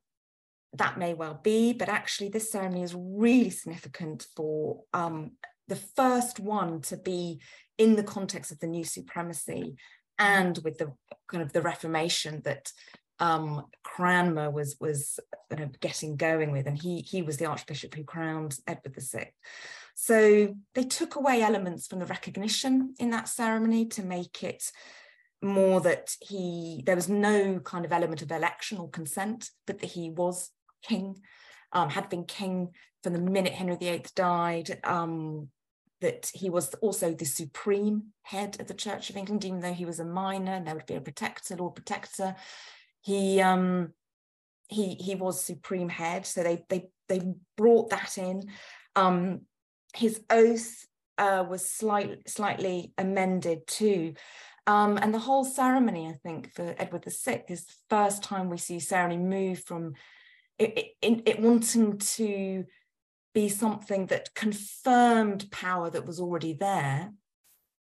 that 0.75 0.99
may 0.99 1.15
well 1.15 1.41
be, 1.43 1.73
but 1.73 1.89
actually, 1.89 2.29
this 2.29 2.51
ceremony 2.51 2.83
is 2.83 2.95
really 2.95 3.51
significant 3.51 4.27
for 4.37 4.83
um, 4.93 5.33
the 5.69 5.77
first 5.77 6.39
one 6.39 6.81
to 6.83 6.97
be 6.97 7.41
in 7.79 7.97
the 7.97 8.03
context 8.03 8.53
of 8.53 8.59
the 8.61 8.67
new 8.67 8.85
supremacy 8.85 9.77
and 10.19 10.59
with 10.65 10.79
the 10.79 10.93
kind 11.29 11.43
of 11.43 11.53
the 11.53 11.63
Reformation 11.63 12.43
that 12.45 12.73
um, 13.19 13.65
Cranmer 13.83 14.51
was 14.51 14.77
was 14.81 15.19
you 15.51 15.57
know, 15.57 15.71
getting 15.81 16.17
going 16.17 16.53
with, 16.53 16.67
and 16.67 16.81
he 16.81 17.01
he 17.01 17.23
was 17.23 17.37
the 17.37 17.47
Archbishop 17.47 17.95
who 17.95 18.05
crowned 18.05 18.59
Edward 18.67 18.97
VI. 18.99 19.33
So 19.95 20.55
they 20.75 20.85
took 20.85 21.17
away 21.17 21.41
elements 21.41 21.87
from 21.87 22.01
the 22.01 22.07
recognition 22.07 22.95
in 22.99 23.11
that 23.11 23.29
ceremony 23.29 23.87
to 23.87 24.03
make 24.03 24.43
it 24.43 24.71
more 25.43 25.81
that 25.83 26.17
he 26.21 26.83
there 26.87 26.97
was 26.97 27.09
no 27.09 27.61
kind 27.61 27.85
of 27.85 27.93
element 27.93 28.23
of 28.23 28.31
election 28.31 28.79
or 28.79 28.89
consent, 28.89 29.51
but 29.67 29.79
that 29.81 29.91
he 29.91 30.11
was 30.11 30.51
king, 30.83 31.17
um, 31.73 31.91
had 31.91 32.09
been 32.09 32.25
king 32.25 32.71
from 33.03 33.13
the 33.13 33.21
minute 33.21 33.53
Henry 33.53 33.77
VIII 33.77 34.05
died. 34.15 34.81
Um, 34.85 35.49
that 36.03 36.31
he 36.35 36.51
was 36.51 36.75
also 36.75 37.15
the 37.15 37.25
supreme 37.25 38.13
head 38.23 38.61
of 38.61 38.67
the 38.67 38.75
Church 38.75 39.09
of 39.09 39.17
England, 39.17 39.45
even 39.45 39.61
though 39.61 39.73
he 39.73 39.87
was 39.87 39.99
a 39.99 40.05
minor, 40.05 40.53
and 40.53 40.67
there 40.67 40.75
would 40.75 40.87
be 40.87 40.95
a 40.95 41.01
protector, 41.01 41.57
Lord 41.57 41.75
Protector. 41.75 42.37
He 43.01 43.41
um, 43.41 43.93
he 44.69 44.95
he 44.95 45.15
was 45.15 45.45
supreme 45.45 45.89
head, 45.89 46.27
so 46.27 46.43
they 46.43 46.65
they 46.69 46.89
they 47.09 47.23
brought 47.57 47.91
that 47.91 48.19
in. 48.19 48.51
Um, 48.95 49.43
his 49.95 50.21
oath 50.29 50.87
uh, 51.19 51.45
was 51.49 51.71
slightly 51.71 52.19
slightly 52.27 52.93
amended 52.99 53.67
too. 53.67 54.15
Um, 54.67 54.99
and 54.99 55.15
the 55.15 55.19
whole 55.19 55.45
ceremony, 55.45 56.09
I 56.09 56.15
think, 56.15 56.53
for 56.53 56.75
Edward 56.79 57.05
VI 57.05 57.45
is 57.49 57.67
the 57.67 57.75
first 57.89 58.23
time 58.23 58.51
we 58.51 58.59
see 58.59 58.81
ceremony 58.81 59.23
move 59.23 59.61
from 59.61 59.95
it, 60.59 60.95
it, 61.03 61.23
it 61.27 61.41
wanting 61.41 61.99
to 61.99 62.65
be 63.35 63.49
something 63.49 64.07
that 64.07 64.35
confirmed 64.35 65.51
power 65.51 65.91
that 65.91 66.07
was 66.07 66.19
already 66.19 66.55
there. 66.55 67.13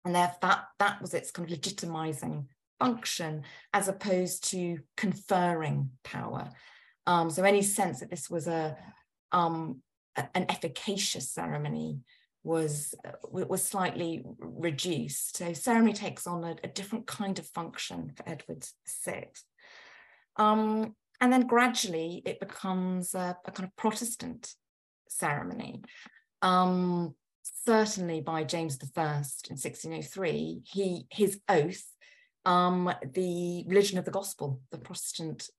And 0.04 0.13
that, 0.13 0.39
that, 0.42 0.65
that 0.80 1.01
was 1.01 1.13
its 1.13 1.32
kind 1.32 1.50
of 1.50 1.58
legitimizing 1.58 2.46
function 2.80 3.44
as 3.74 3.88
opposed 3.88 4.51
to 4.51 4.80
conferring 4.98 5.92
power. 6.04 6.50
Um, 7.08 7.30
so 7.30 7.44
any 7.44 7.62
sense 7.62 8.01
that 8.01 8.10
this 8.10 8.30
was 8.30 8.48
a 8.48 8.77
um, 9.32 9.82
an 10.15 10.46
efficacious 10.50 11.30
ceremony 11.30 12.00
was 12.46 12.94
was 13.32 13.64
slightly 13.64 14.24
reduced. 14.40 15.38
So 15.38 15.54
ceremony 15.54 15.94
takes 15.94 16.28
on 16.28 16.44
a, 16.44 16.56
a 16.64 16.68
different 16.68 17.08
kind 17.08 17.40
of 17.40 17.48
function 17.48 18.12
for 18.16 18.30
Edward 18.30 18.66
VI. 19.04 19.30
Um, 20.38 20.96
and 21.20 21.34
then 21.34 21.48
gradually 21.48 22.22
it 22.25 22.40
becomes 22.40 23.16
a, 23.16 23.36
a 23.46 23.52
kind 23.52 23.68
of 23.68 23.75
Protestant 23.75 24.54
ceremony. 25.10 25.82
Um, 26.42 27.16
certainly 27.66 28.22
by 28.22 28.44
James 28.44 28.78
I 28.96 29.16
in 29.50 29.56
1603, 29.56 30.62
he 30.66 31.08
his 31.10 31.40
oath, 31.50 31.84
um, 32.46 32.94
the 33.14 33.64
religion 33.68 33.98
of 33.98 34.06
the 34.06 34.12
gospel, 34.12 34.62
the 34.72 34.78
Protestant 34.78 35.50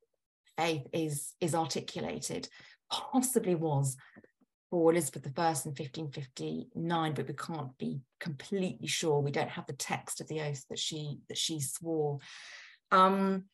faith 0.56 0.86
is 0.92 1.34
is 1.40 1.54
articulated, 1.54 2.48
possibly 2.90 3.56
was 3.56 3.96
for 4.76 4.92
Elizabeth 4.92 5.24
I 5.24 5.46
in 5.48 5.72
1559, 5.72 7.14
but 7.14 7.26
we 7.26 7.32
can't 7.32 7.78
be 7.78 8.02
completely 8.20 8.86
sure. 8.86 9.20
We 9.20 9.30
don't 9.30 9.48
have 9.48 9.66
the 9.66 9.72
text 9.72 10.20
of 10.20 10.28
the 10.28 10.42
oath 10.42 10.66
that 10.68 10.78
she 10.78 11.20
that 11.30 11.38
she 11.38 11.60
swore. 11.60 12.18
Um, 12.92 13.44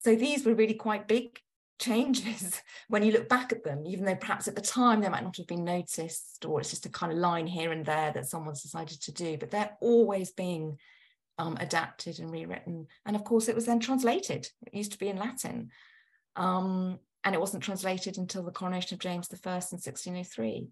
so 0.00 0.16
these 0.16 0.44
were 0.44 0.56
really 0.56 0.74
quite 0.74 1.06
big 1.06 1.38
changes 1.78 2.60
when 2.88 3.04
you 3.04 3.12
look 3.12 3.28
back 3.28 3.52
at 3.52 3.62
them, 3.62 3.86
even 3.86 4.04
though 4.04 4.16
perhaps 4.16 4.48
at 4.48 4.56
the 4.56 4.60
time 4.60 5.00
they 5.00 5.08
might 5.08 5.22
not 5.22 5.36
have 5.36 5.46
been 5.46 5.62
noticed, 5.62 6.44
or 6.44 6.58
it's 6.58 6.70
just 6.70 6.86
a 6.86 6.90
kind 6.90 7.12
of 7.12 7.18
line 7.18 7.46
here 7.46 7.70
and 7.70 7.86
there 7.86 8.10
that 8.10 8.26
someone's 8.26 8.62
decided 8.62 9.00
to 9.00 9.12
do, 9.12 9.36
but 9.38 9.52
they're 9.52 9.76
always 9.80 10.32
being 10.32 10.76
um, 11.38 11.56
adapted 11.60 12.18
and 12.18 12.32
rewritten. 12.32 12.88
And 13.06 13.14
of 13.14 13.22
course, 13.22 13.46
it 13.46 13.54
was 13.54 13.66
then 13.66 13.78
translated. 13.78 14.48
It 14.66 14.74
used 14.74 14.90
to 14.90 14.98
be 14.98 15.06
in 15.06 15.18
Latin. 15.18 15.70
Um, 16.34 16.98
and 17.24 17.34
it 17.34 17.40
wasn't 17.40 17.62
translated 17.62 18.18
until 18.18 18.42
the 18.42 18.50
coronation 18.50 18.94
of 18.94 19.00
James 19.00 19.28
I 19.30 19.36
in 19.36 19.54
1603. 19.54 20.68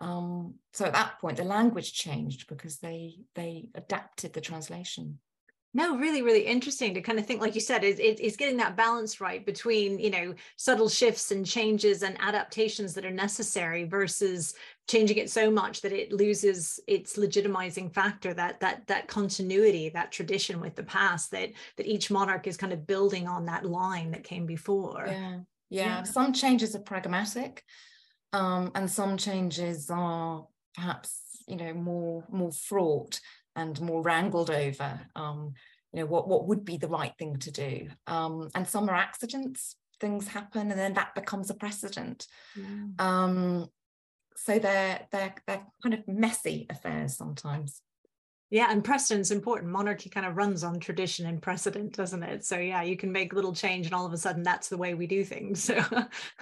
Um, 0.00 0.54
so 0.72 0.86
at 0.86 0.92
that 0.92 1.18
point, 1.20 1.38
the 1.38 1.44
language 1.44 1.92
changed 1.92 2.48
because 2.48 2.78
they 2.78 3.16
they 3.34 3.68
adapted 3.74 4.32
the 4.32 4.40
translation. 4.40 5.18
No 5.74 5.96
really 5.96 6.22
really 6.22 6.46
interesting 6.46 6.94
to 6.94 7.02
kind 7.02 7.18
of 7.18 7.26
think 7.26 7.40
like 7.40 7.54
you 7.54 7.60
said 7.60 7.84
is 7.84 7.98
is 7.98 8.36
getting 8.36 8.56
that 8.56 8.76
balance 8.76 9.20
right 9.20 9.44
between 9.44 9.98
you 9.98 10.10
know 10.10 10.34
subtle 10.56 10.88
shifts 10.88 11.30
and 11.30 11.44
changes 11.44 12.02
and 12.02 12.16
adaptations 12.20 12.94
that 12.94 13.04
are 13.04 13.10
necessary 13.10 13.84
versus 13.84 14.54
changing 14.88 15.18
it 15.18 15.28
so 15.28 15.50
much 15.50 15.82
that 15.82 15.92
it 15.92 16.10
loses 16.10 16.80
its 16.86 17.18
legitimizing 17.18 17.92
factor 17.92 18.32
that 18.32 18.60
that 18.60 18.86
that 18.86 19.08
continuity 19.08 19.90
that 19.90 20.10
tradition 20.10 20.58
with 20.58 20.74
the 20.74 20.82
past 20.82 21.30
that 21.32 21.50
that 21.76 21.86
each 21.86 22.10
monarch 22.10 22.46
is 22.46 22.56
kind 22.56 22.72
of 22.72 22.86
building 22.86 23.28
on 23.28 23.44
that 23.44 23.66
line 23.66 24.10
that 24.12 24.24
came 24.24 24.46
before. 24.46 25.04
Yeah 25.06 25.40
yeah, 25.70 25.98
yeah. 25.98 26.02
some 26.02 26.32
changes 26.32 26.74
are 26.74 26.80
pragmatic 26.80 27.62
um, 28.32 28.70
and 28.74 28.90
some 28.90 29.16
changes 29.16 29.90
are 29.90 30.46
perhaps 30.74 31.20
you 31.46 31.56
know 31.56 31.72
more 31.74 32.24
more 32.30 32.52
fraught 32.52 33.20
and 33.56 33.80
more 33.80 34.02
wrangled 34.02 34.50
over 34.50 35.00
um, 35.16 35.52
you 35.92 36.00
know 36.00 36.06
what 36.06 36.28
what 36.28 36.46
would 36.46 36.64
be 36.64 36.76
the 36.76 36.88
right 36.88 37.12
thing 37.18 37.36
to 37.38 37.50
do 37.50 37.88
um, 38.06 38.48
and 38.54 38.66
some 38.66 38.88
are 38.88 38.94
accidents 38.96 39.76
things 40.00 40.28
happen 40.28 40.70
and 40.70 40.78
then 40.78 40.94
that 40.94 41.14
becomes 41.14 41.50
a 41.50 41.54
precedent 41.54 42.26
yeah. 42.56 42.86
um, 42.98 43.66
so 44.36 44.58
they're 44.58 45.00
they're 45.10 45.34
they're 45.46 45.66
kind 45.82 45.94
of 45.94 46.06
messy 46.06 46.66
affairs 46.70 47.16
sometimes 47.16 47.82
yeah, 48.50 48.68
and 48.70 48.82
precedent's 48.82 49.30
important. 49.30 49.70
Monarchy 49.70 50.08
kind 50.08 50.26
of 50.26 50.36
runs 50.36 50.64
on 50.64 50.80
tradition 50.80 51.26
and 51.26 51.42
precedent, 51.42 51.96
doesn't 51.96 52.22
it? 52.22 52.44
So 52.44 52.58
yeah, 52.58 52.82
you 52.82 52.96
can 52.96 53.12
make 53.12 53.32
little 53.34 53.54
change 53.54 53.86
and 53.86 53.94
all 53.94 54.06
of 54.06 54.12
a 54.12 54.18
sudden 54.18 54.42
that's 54.42 54.68
the 54.68 54.78
way 54.78 54.94
we 54.94 55.06
do 55.06 55.24
things. 55.24 55.62
So 55.62 55.84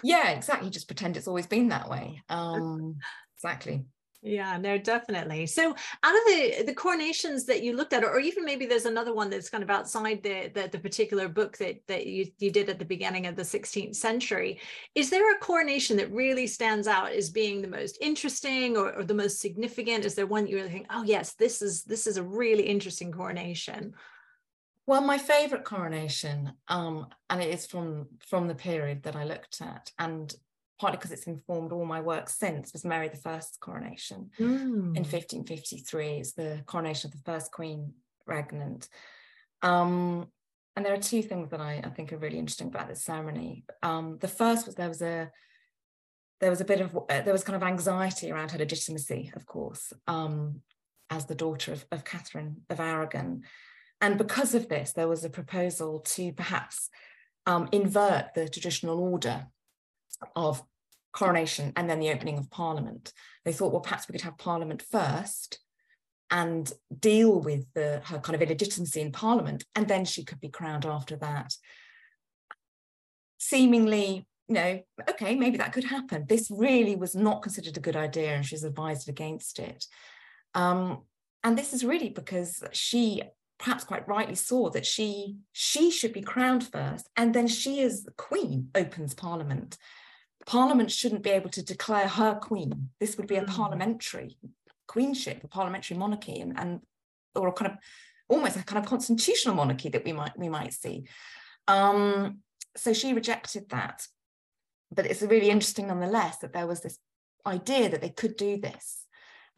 yeah, 0.05 0.31
exactly. 0.31 0.71
Just 0.71 0.87
pretend 0.87 1.17
it's 1.17 1.27
always 1.27 1.47
been 1.47 1.69
that 1.69 1.89
way. 1.89 2.23
Um, 2.31 2.97
exactly. 3.37 3.85
Yeah, 4.27 4.57
no, 4.57 4.77
definitely. 4.77 5.47
So, 5.47 5.71
out 6.03 6.17
of 6.17 6.21
the 6.27 6.65
the 6.67 6.75
coronations 6.75 7.45
that 7.45 7.63
you 7.63 7.77
looked 7.77 7.93
at, 7.93 8.03
or 8.03 8.19
even 8.19 8.45
maybe 8.45 8.67
there's 8.67 8.85
another 8.85 9.15
one 9.15 9.31
that's 9.31 9.49
kind 9.49 9.63
of 9.63 9.71
outside 9.71 10.21
the 10.25 10.51
the, 10.53 10.69
the 10.69 10.81
particular 10.81 11.29
book 11.29 11.57
that 11.59 11.87
that 11.87 12.07
you 12.09 12.27
you 12.39 12.51
did 12.51 12.69
at 12.69 12.81
the 12.81 12.85
beginning 12.85 13.29
of 13.29 13.37
the 13.37 13.45
16th 13.45 13.95
century, 13.95 14.59
is 14.97 15.11
there 15.11 15.33
a 15.33 15.39
coronation 15.39 15.97
that 15.99 16.11
really 16.11 16.49
stands 16.49 16.89
out 16.89 17.13
as 17.13 17.31
being 17.31 17.63
the 17.63 17.69
most 17.69 17.99
interesting 18.01 18.77
or, 18.77 18.93
or 18.97 19.05
the 19.05 19.15
most 19.15 19.41
significant? 19.41 20.05
Is 20.05 20.17
there 20.17 20.27
one 20.27 20.49
you 20.49 20.57
really 20.57 20.71
think, 20.71 20.89
oh 20.91 21.05
yes, 21.05 21.35
this 21.35 21.63
is 21.63 21.85
this 21.85 22.09
is 22.09 22.17
a 22.17 22.23
really 22.25 22.65
interesting 22.65 23.13
coronation? 23.13 23.95
Well, 24.89 25.03
my 25.03 25.19
favorite 25.19 25.65
coronation, 25.65 26.53
um, 26.67 27.07
and 27.31 27.41
it 27.41 27.55
is 27.55 27.65
from 27.65 28.09
from 28.19 28.49
the 28.49 28.57
period 28.57 29.05
that 29.05 29.15
I 29.15 29.23
looked 29.23 29.61
at, 29.61 29.93
and 30.01 30.35
partly 30.79 30.99
because 30.99 31.13
it's 31.13 31.27
informed 31.27 31.73
all 31.73 31.85
my 31.85 32.01
work 32.01 32.29
since, 32.29 32.73
was 32.73 32.85
Mary 32.85 33.09
the 33.09 33.29
I's 33.29 33.57
coronation 33.61 34.31
mm. 34.39 34.97
in 34.97 35.03
1553. 35.03 36.09
It's 36.09 36.33
the 36.33 36.63
coronation 36.67 37.09
of 37.09 37.13
the 37.13 37.31
first 37.31 37.53
queen 37.53 37.95
regnant. 38.27 38.89
Um, 39.63 40.29
and 40.75 40.85
there 40.85 40.93
are 40.93 40.99
two 40.99 41.23
things 41.23 41.51
that 41.51 41.61
I, 41.61 41.81
I, 41.83 41.89
think 41.89 42.13
are 42.13 42.19
really 42.19 42.39
interesting 42.39 42.69
about 42.69 42.89
this 42.89 43.03
ceremony. 43.03 43.65
Um, 43.83 44.19
the 44.21 44.29
first 44.29 44.67
was 44.67 44.75
there 44.75 44.89
was 44.89 45.01
a 45.01 45.31
there 46.41 46.51
was 46.51 46.61
a 46.61 46.67
bit 46.67 46.83
of 46.83 46.95
uh, 46.95 47.23
there 47.23 47.33
was 47.33 47.45
kind 47.45 47.57
of 47.57 47.63
anxiety 47.63 48.31
around 48.31 48.51
her 48.51 48.59
legitimacy, 48.59 49.33
of 49.35 49.47
course, 49.47 49.95
um, 50.07 50.61
as 51.09 51.25
the 51.25 51.35
daughter 51.35 51.73
of, 51.73 51.87
of 51.91 52.05
Catherine 52.05 52.59
of 52.69 52.79
Aragon, 52.79 53.45
and 54.03 54.19
because 54.19 54.55
of 54.55 54.69
this, 54.69 54.93
there 54.93 55.09
was 55.09 55.25
a 55.25 55.31
proposal 55.31 56.01
to 56.01 56.33
perhaps 56.33 56.91
um, 57.47 57.69
invert 57.73 58.35
the 58.35 58.47
traditional 58.49 59.01
order 59.01 59.47
of 60.35 60.63
coronation 61.13 61.73
and 61.77 61.89
then 61.89 61.99
the 61.99 62.11
opening 62.11 62.39
of 62.39 62.51
parliament. 62.51 63.13
They 63.45 63.53
thought, 63.53 63.73
well, 63.73 63.81
perhaps 63.81 64.07
we 64.07 64.13
could 64.13 64.23
have 64.23 64.39
parliament 64.39 64.83
first 64.83 65.59
and 66.31 66.71
deal 66.99 67.41
with 67.41 67.67
the, 67.75 68.03
her 68.05 68.19
kind 68.19 68.35
of 68.35 68.43
illegitimacy 68.43 69.01
in 69.01 69.13
parliament, 69.13 69.65
and 69.75 69.87
then 69.87 70.05
she 70.05 70.25
could 70.25 70.41
be 70.41 70.49
crowned 70.49 70.85
after 70.85 71.17
that. 71.17 71.55
Seemingly, 73.39 74.27
you 74.49 74.55
know, 74.55 74.81
okay, 75.09 75.37
maybe 75.37 75.59
that 75.59 75.73
could 75.73 75.85
happen. 75.85 76.27
This 76.29 76.51
really 76.51 76.97
was 76.97 77.15
not 77.15 77.43
considered 77.43 77.77
a 77.77 77.81
good 77.81 77.97
idea, 77.97 78.35
and 78.35 78.45
she's 78.45 78.65
advised 78.65 79.09
against 79.09 79.61
it. 79.61 79.85
Um, 80.55 81.03
and 81.45 81.57
this 81.57 81.73
is 81.73 81.85
really 81.85 82.09
because 82.09 82.65
she 82.73 83.23
perhaps 83.59 83.85
quite 83.85 84.09
rightly 84.09 84.35
saw 84.35 84.69
that 84.71 84.85
she 84.85 85.37
she 85.53 85.91
should 85.91 86.13
be 86.13 86.21
crowned 86.21 86.67
first 86.71 87.09
and 87.17 87.35
then 87.35 87.49
she 87.49 87.81
as 87.81 88.03
the 88.03 88.11
queen 88.13 88.69
opens 88.75 89.15
parliament 89.15 89.79
parliament 90.47 90.91
shouldn't 90.91 91.23
be 91.23 91.31
able 91.31 91.51
to 91.51 91.63
declare 91.63 92.09
her 92.09 92.35
queen. 92.37 92.91
This 93.01 93.17
would 93.17 93.27
be 93.27 93.37
a 93.37 93.43
mm. 93.43 93.49
parliamentary 93.49 94.39
queenship 94.87 95.43
a 95.43 95.49
parliamentary 95.49 95.97
monarchy 95.97 96.41
and, 96.41 96.57
and 96.59 96.81
or 97.35 97.49
a 97.49 97.53
kind 97.53 97.73
of 97.73 97.79
almost 98.29 98.57
a 98.57 98.63
kind 98.63 98.83
of 98.83 98.89
constitutional 98.89 99.55
monarchy 99.55 99.89
that 99.89 100.05
we 100.05 100.13
might 100.13 100.39
we 100.39 100.49
might 100.49 100.73
see. 100.73 101.05
Um, 101.69 102.39
so 102.77 102.93
she 102.93 103.13
rejected 103.13 103.69
that. 103.71 104.07
But 104.93 105.07
it's 105.07 105.23
really 105.23 105.51
interesting 105.51 105.89
nonetheless 105.89 106.39
that 106.39 106.53
there 106.53 106.67
was 106.67 106.81
this 106.81 106.99
idea 107.45 107.89
that 107.89 108.01
they 108.01 108.11
could 108.11 108.37
do 108.37 108.59
this. 108.59 109.05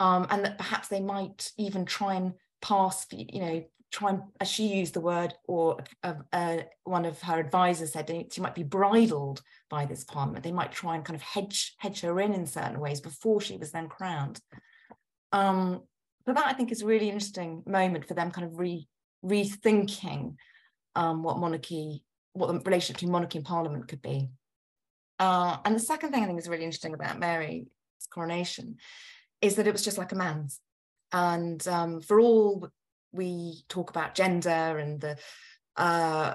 Um, 0.00 0.26
and 0.30 0.44
that 0.44 0.58
perhaps 0.58 0.88
they 0.88 1.00
might 1.00 1.50
even 1.58 1.84
try 1.84 2.14
and 2.14 2.34
pass 2.62 3.06
you 3.10 3.40
know 3.40 3.64
try 3.90 4.10
and, 4.10 4.22
as 4.40 4.48
she 4.48 4.66
used 4.66 4.94
the 4.94 5.00
word, 5.00 5.34
or 5.46 5.78
uh, 6.02 6.14
uh, 6.32 6.58
one 6.84 7.04
of 7.04 7.20
her 7.22 7.38
advisors 7.38 7.92
said, 7.92 8.28
she 8.32 8.40
might 8.40 8.54
be 8.54 8.62
bridled 8.62 9.42
by 9.70 9.86
this 9.86 10.04
parliament. 10.04 10.44
They 10.44 10.52
might 10.52 10.72
try 10.72 10.94
and 10.94 11.04
kind 11.04 11.16
of 11.16 11.22
hedge 11.22 11.74
hedge 11.78 12.00
her 12.02 12.20
in 12.20 12.34
in 12.34 12.46
certain 12.46 12.80
ways 12.80 13.00
before 13.00 13.40
she 13.40 13.56
was 13.56 13.72
then 13.72 13.88
crowned. 13.88 14.40
Um, 15.32 15.82
but 16.26 16.36
that 16.36 16.46
I 16.46 16.52
think 16.52 16.70
is 16.70 16.82
a 16.82 16.86
really 16.86 17.08
interesting 17.08 17.62
moment 17.66 18.06
for 18.06 18.14
them, 18.14 18.30
kind 18.30 18.46
of 18.46 18.58
re 18.58 18.86
rethinking 19.24 20.36
um, 20.94 21.22
what 21.22 21.38
monarchy, 21.38 22.04
what 22.34 22.48
the 22.48 22.60
relationship 22.60 22.96
between 22.96 23.12
monarchy 23.12 23.38
and 23.38 23.46
parliament 23.46 23.88
could 23.88 24.02
be. 24.02 24.28
Uh, 25.18 25.56
and 25.64 25.74
the 25.74 25.80
second 25.80 26.12
thing 26.12 26.22
I 26.22 26.26
think 26.26 26.38
is 26.38 26.48
really 26.48 26.64
interesting 26.64 26.94
about 26.94 27.18
Mary's 27.18 27.66
coronation 28.10 28.76
is 29.40 29.56
that 29.56 29.66
it 29.66 29.72
was 29.72 29.84
just 29.84 29.98
like 29.98 30.12
a 30.12 30.16
man's. 30.16 30.60
And 31.12 31.66
um, 31.66 32.00
for 32.00 32.20
all 32.20 32.68
we 33.12 33.62
talk 33.68 33.90
about 33.90 34.14
gender 34.14 34.78
and 34.78 35.00
the 35.00 35.16
uh, 35.76 36.34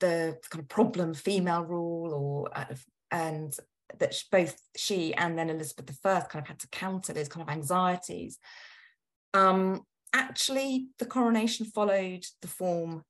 the 0.00 0.38
kind 0.50 0.62
of 0.62 0.68
problem 0.68 1.14
female 1.14 1.64
rule 1.64 2.12
or 2.12 2.58
uh, 2.58 2.74
and 3.10 3.56
that 3.98 4.14
both 4.30 4.60
she 4.76 5.14
and 5.14 5.38
then 5.38 5.50
Elizabeth 5.50 5.98
I 6.04 6.20
kind 6.20 6.42
of 6.42 6.48
had 6.48 6.58
to 6.60 6.68
counter 6.68 7.12
those 7.12 7.28
kind 7.28 7.48
of 7.48 7.52
anxieties. 7.52 8.38
Um, 9.32 9.82
actually, 10.12 10.88
the 10.98 11.06
coronation 11.06 11.66
followed 11.66 12.24
the 12.40 12.48
form 12.48 13.04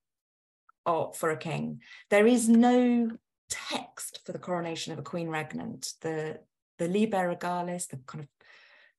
of, 0.86 1.16
for 1.16 1.30
a 1.30 1.36
king. 1.36 1.80
There 2.10 2.26
is 2.26 2.48
no 2.48 3.10
text 3.50 4.20
for 4.24 4.32
the 4.32 4.38
coronation 4.38 4.92
of 4.92 4.98
a 4.98 5.02
queen 5.02 5.28
regnant. 5.28 5.92
The 6.00 6.40
the 6.78 6.88
Liber 6.88 7.28
Regalis, 7.28 7.86
the 7.86 7.98
kind 8.06 8.24
of 8.24 8.28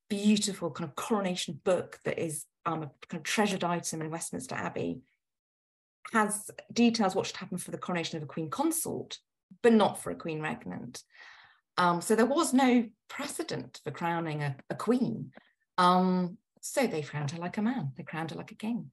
beautiful 0.10 0.72
kind 0.72 0.90
of 0.90 0.96
coronation 0.96 1.60
book 1.64 2.00
that 2.06 2.20
is 2.20 2.46
um, 2.66 2.84
a 2.84 2.92
kind 3.08 3.20
of 3.20 3.24
treasured 3.24 3.64
item 3.64 4.02
in 4.02 4.10
Westminster 4.10 4.56
Abbey, 4.56 5.00
has 6.14 6.50
details 6.72 7.16
what 7.16 7.26
should 7.28 7.38
happen 7.38 7.58
for 7.58 7.72
the 7.72 7.78
coronation 7.78 8.18
of 8.18 8.24
a 8.24 8.28
queen 8.28 8.50
consort, 8.50 9.18
but 9.62 9.74
not 9.74 10.02
for 10.02 10.12
a 10.12 10.16
queen 10.16 10.42
regnant. 10.42 11.04
Um, 11.78 12.02
so 12.02 12.16
there 12.16 12.26
was 12.26 12.54
no 12.54 12.86
precedent 13.10 13.82
for 13.84 13.92
crowning 13.92 14.42
a, 14.42 14.56
a 14.70 14.76
queen. 14.76 15.32
Um, 15.78 16.38
so 16.62 16.88
they 16.88 17.02
crowned 17.02 17.32
her 17.32 17.40
like 17.40 17.58
a 17.58 17.62
man, 17.62 17.92
they 17.98 18.04
crowned 18.04 18.32
her 18.32 18.38
like 18.38 18.52
a 18.52 18.56
king. 18.56 18.92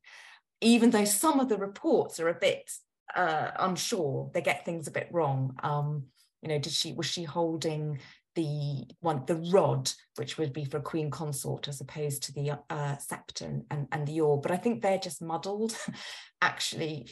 Even 0.60 0.90
though 0.90 1.04
some 1.04 1.40
of 1.40 1.48
the 1.48 1.56
reports 1.56 2.20
are 2.20 2.28
a 2.28 2.34
bit 2.34 2.70
uh, 3.14 3.50
unsure, 3.58 4.30
they 4.32 4.40
get 4.40 4.64
things 4.64 4.86
a 4.86 4.92
bit 4.92 5.08
wrong. 5.10 5.56
Um, 5.62 6.04
you 6.40 6.48
know, 6.48 6.58
did 6.58 6.72
she 6.72 6.92
was 6.92 7.06
she 7.06 7.24
holding 7.24 8.00
the 8.34 8.84
one 9.00 9.22
the 9.26 9.36
rod 9.52 9.90
which 10.16 10.38
would 10.38 10.52
be 10.52 10.64
for 10.64 10.78
a 10.78 10.82
queen 10.82 11.10
consort 11.10 11.68
as 11.68 11.80
opposed 11.80 12.22
to 12.22 12.32
the 12.32 12.58
uh, 12.70 12.96
scepter 12.96 13.62
and, 13.70 13.88
and 13.92 14.06
the 14.06 14.20
orb. 14.20 14.42
But 14.42 14.52
i 14.52 14.56
think 14.56 14.82
they're 14.82 14.98
just 14.98 15.22
muddled. 15.22 15.76
Actually 16.42 17.08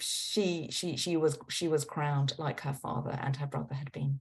she 0.00 0.68
she 0.70 0.96
she 0.96 1.16
was 1.16 1.38
she 1.48 1.68
was 1.68 1.84
crowned 1.84 2.34
like 2.38 2.60
her 2.60 2.74
father 2.74 3.18
and 3.22 3.36
her 3.36 3.46
brother 3.46 3.74
had 3.74 3.92
been 3.92 4.20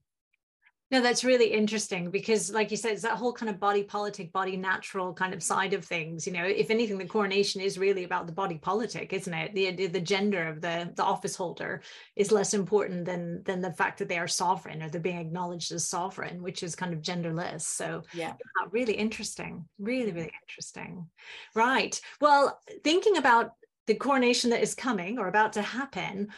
no, 0.93 1.01
that's 1.01 1.23
really 1.23 1.47
interesting 1.47 2.11
because, 2.11 2.51
like 2.51 2.69
you 2.69 2.77
said, 2.77 2.91
it's 2.91 3.01
that 3.01 3.17
whole 3.17 3.33
kind 3.33 3.49
of 3.49 3.59
body 3.59 3.81
politic, 3.81 4.31
body 4.31 4.55
natural 4.55 5.11
kind 5.11 5.33
of 5.33 5.41
side 5.41 5.73
of 5.73 5.83
things. 5.83 6.27
You 6.27 6.33
know, 6.33 6.45
if 6.45 6.69
anything, 6.69 6.99
the 6.99 7.05
coronation 7.05 7.61
is 7.61 7.79
really 7.79 8.03
about 8.03 8.27
the 8.27 8.31
body 8.31 8.59
politic, 8.59 9.11
isn't 9.11 9.33
it? 9.33 9.55
The 9.55 9.87
the 9.87 9.99
gender 9.99 10.47
of 10.47 10.61
the 10.61 10.93
the 10.95 11.03
office 11.03 11.35
holder 11.35 11.81
is 12.15 12.31
less 12.31 12.53
important 12.53 13.05
than 13.05 13.41
than 13.41 13.59
the 13.59 13.73
fact 13.73 13.97
that 13.97 14.07
they 14.07 14.19
are 14.19 14.27
sovereign 14.27 14.83
or 14.83 14.89
they're 14.89 15.01
being 15.01 15.17
acknowledged 15.17 15.71
as 15.71 15.87
sovereign, 15.87 16.43
which 16.43 16.61
is 16.61 16.75
kind 16.75 16.93
of 16.93 17.01
genderless. 17.01 17.61
So 17.61 18.03
yeah, 18.13 18.33
really 18.69 18.93
interesting. 18.93 19.65
Really, 19.79 20.09
mm-hmm. 20.09 20.17
really 20.17 20.33
interesting. 20.43 21.07
Right. 21.55 21.99
Well, 22.21 22.59
thinking 22.83 23.17
about 23.17 23.53
the 23.87 23.95
coronation 23.95 24.51
that 24.51 24.61
is 24.61 24.75
coming 24.75 25.17
or 25.17 25.27
about 25.27 25.53
to 25.53 25.63
happen 25.63 26.29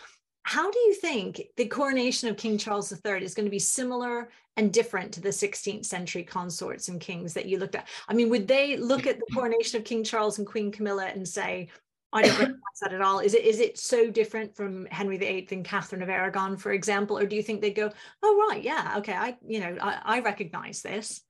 how 0.46 0.70
do 0.70 0.78
you 0.78 0.94
think 0.94 1.42
the 1.58 1.66
coronation 1.66 2.30
of 2.30 2.38
King 2.38 2.60
Charles 2.60 2.92
III 2.92 3.24
is 3.24 3.34
going 3.34 3.48
to 3.48 3.52
be 3.52 3.58
similar 3.58 4.30
and 4.58 4.72
different 4.72 5.12
to 5.14 5.22
the 5.22 5.30
16th 5.30 5.86
century 5.86 6.24
consorts 6.24 6.88
and 6.88 7.02
kings 7.02 7.34
that 7.34 7.48
you 7.48 7.58
looked 7.58 7.74
at? 7.74 7.88
I 8.08 8.14
mean, 8.14 8.30
would 8.30 8.48
they 8.48 8.78
look 8.78 9.08
at 9.08 9.18
the 9.18 9.26
coronation 9.34 9.80
of 9.80 9.86
King 9.86 10.04
Charles 10.04 10.38
and 10.38 10.46
Queen 10.46 10.72
Camilla 10.72 11.08
and 11.08 11.28
say, 11.28 11.70
I 12.14 12.22
don't 12.22 12.38
recognize 12.38 12.80
that 12.82 12.94
at 12.94 13.02
all. 13.02 13.20
Is 13.20 13.34
it 13.34 13.44
is 13.44 13.60
it 13.60 13.78
so 13.78 14.12
different 14.12 14.56
from 14.56 14.86
Henry 14.86 15.18
VIII 15.18 15.48
and 15.52 15.66
Catherine 15.66 16.04
of 16.04 16.10
Aragon, 16.10 16.58
for 16.58 16.72
example? 16.74 17.18
Or 17.18 17.26
do 17.26 17.36
you 17.36 17.42
think 17.44 17.60
they 17.60 17.72
go, 17.72 17.92
oh 18.22 18.48
right, 18.48 18.64
yeah, 18.64 18.94
okay, 19.00 19.14
I 19.14 19.36
you 19.46 19.60
know, 19.60 19.76
I, 19.82 20.00
I 20.04 20.20
recognize 20.20 20.84
this? 20.84 21.22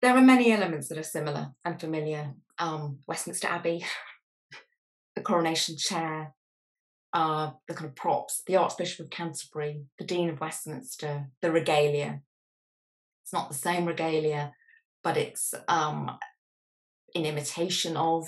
There 0.00 0.16
are 0.16 0.22
many 0.22 0.52
elements 0.52 0.88
that 0.88 0.96
are 0.96 1.02
similar 1.02 1.48
and 1.64 1.78
familiar. 1.78 2.34
Um, 2.58 3.00
Westminster 3.06 3.48
Abbey, 3.48 3.84
the 5.16 5.22
coronation 5.22 5.76
chair, 5.76 6.32
are 7.12 7.56
the 7.66 7.74
kind 7.74 7.88
of 7.88 7.96
props, 7.96 8.42
the 8.46 8.56
Archbishop 8.56 9.04
of 9.04 9.10
Canterbury, 9.10 9.84
the 9.98 10.04
Dean 10.04 10.28
of 10.28 10.40
Westminster, 10.40 11.26
the 11.42 11.50
regalia. 11.50 12.22
It's 13.22 13.32
not 13.32 13.48
the 13.48 13.56
same 13.56 13.86
regalia, 13.86 14.54
but 15.02 15.16
it's 15.16 15.54
um, 15.68 16.18
in 17.14 17.26
imitation 17.26 17.96
of 17.96 18.26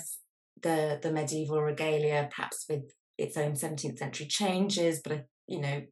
the 0.61 0.99
the 1.01 1.11
medieval 1.11 1.61
regalia, 1.61 2.29
perhaps 2.33 2.65
with 2.69 2.93
its 3.17 3.37
own 3.37 3.53
17th 3.53 3.99
century 3.99 4.25
changes, 4.27 5.01
but 5.03 5.27
you 5.47 5.61
know, 5.61 5.83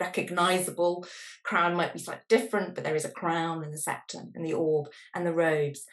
recognizable 0.00 1.06
crown 1.44 1.76
might 1.76 1.92
be 1.92 1.98
slightly 1.98 2.24
different, 2.28 2.74
but 2.74 2.84
there 2.84 2.96
is 2.96 3.04
a 3.04 3.10
crown 3.10 3.62
and 3.62 3.72
the 3.72 3.78
scepter 3.78 4.18
and 4.34 4.44
the 4.44 4.54
orb 4.54 4.88
and 5.14 5.26
the 5.26 5.32
robes. 5.32 5.84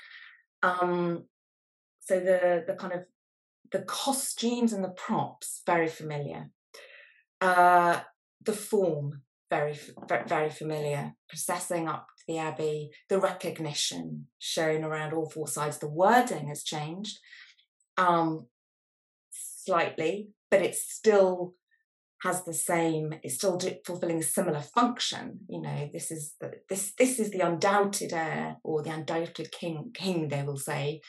Um, 0.63 1.25
so 1.99 2.19
the 2.19 2.63
the 2.65 2.73
kind 2.73 2.93
of 2.93 3.01
the 3.71 3.81
costumes 3.81 4.73
and 4.73 4.83
the 4.83 4.89
props 4.89 5.61
very 5.65 5.87
familiar. 5.87 6.49
Uh, 7.41 8.01
the 8.43 8.53
form 8.53 9.21
very 9.49 9.77
very 10.27 10.49
familiar. 10.49 11.13
Processing 11.27 11.87
up 11.87 12.07
the 12.27 12.37
abbey, 12.37 12.91
the 13.09 13.19
recognition 13.19 14.27
shown 14.37 14.83
around 14.83 15.13
all 15.13 15.29
four 15.29 15.47
sides. 15.47 15.79
The 15.79 15.89
wording 15.89 16.47
has 16.47 16.63
changed 16.63 17.19
um, 17.97 18.47
slightly, 19.31 20.29
but 20.51 20.61
it 20.61 20.75
still 20.75 21.55
has 22.23 22.43
the 22.43 22.53
same. 22.53 23.15
It's 23.23 23.35
still 23.35 23.59
fulfilling 23.85 24.19
a 24.19 24.23
similar 24.23 24.61
function. 24.61 25.39
You 25.47 25.61
know, 25.61 25.89
this 25.91 26.11
is 26.11 26.35
the, 26.39 26.51
this 26.69 26.93
this 26.97 27.19
is 27.19 27.31
the 27.31 27.39
undoubted 27.39 28.13
heir 28.13 28.57
or 28.63 28.83
the 28.83 28.91
undoubted 28.91 29.51
king. 29.51 29.91
King, 29.93 30.27
they 30.27 30.43
will 30.43 30.57
say, 30.57 31.01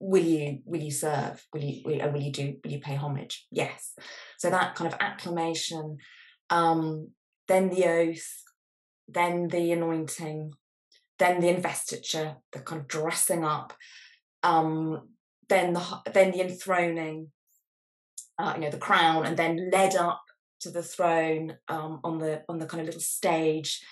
will 0.00 0.24
you 0.24 0.60
will 0.64 0.80
you 0.80 0.90
serve? 0.90 1.44
Will 1.52 1.62
you 1.62 1.82
will, 1.84 2.12
will 2.12 2.20
you 2.20 2.32
do 2.32 2.56
will 2.64 2.72
you 2.72 2.80
pay 2.80 2.94
homage? 2.94 3.46
Yes. 3.50 3.94
So 4.38 4.50
that 4.50 4.74
kind 4.74 4.92
of 4.92 4.98
acclamation 5.00 5.98
um 6.50 7.08
then 7.46 7.68
the 7.68 7.84
oath 7.84 8.42
then 9.06 9.48
the 9.48 9.72
anointing 9.72 10.52
then 11.18 11.40
the 11.40 11.48
investiture 11.48 12.36
the 12.52 12.60
kind 12.60 12.80
of 12.80 12.88
dressing 12.88 13.44
up 13.44 13.74
um 14.42 15.08
then 15.48 15.72
the 15.72 15.82
then 16.12 16.30
the 16.30 16.40
enthroning 16.40 17.30
uh, 18.38 18.52
you 18.54 18.62
know 18.62 18.70
the 18.70 18.78
crown 18.78 19.26
and 19.26 19.36
then 19.36 19.70
led 19.70 19.96
up 19.96 20.22
to 20.60 20.70
the 20.70 20.82
throne 20.82 21.56
um, 21.68 22.00
on 22.04 22.18
the 22.18 22.42
on 22.48 22.58
the 22.58 22.66
kind 22.66 22.80
of 22.80 22.86
little 22.86 23.00
stage 23.00 23.82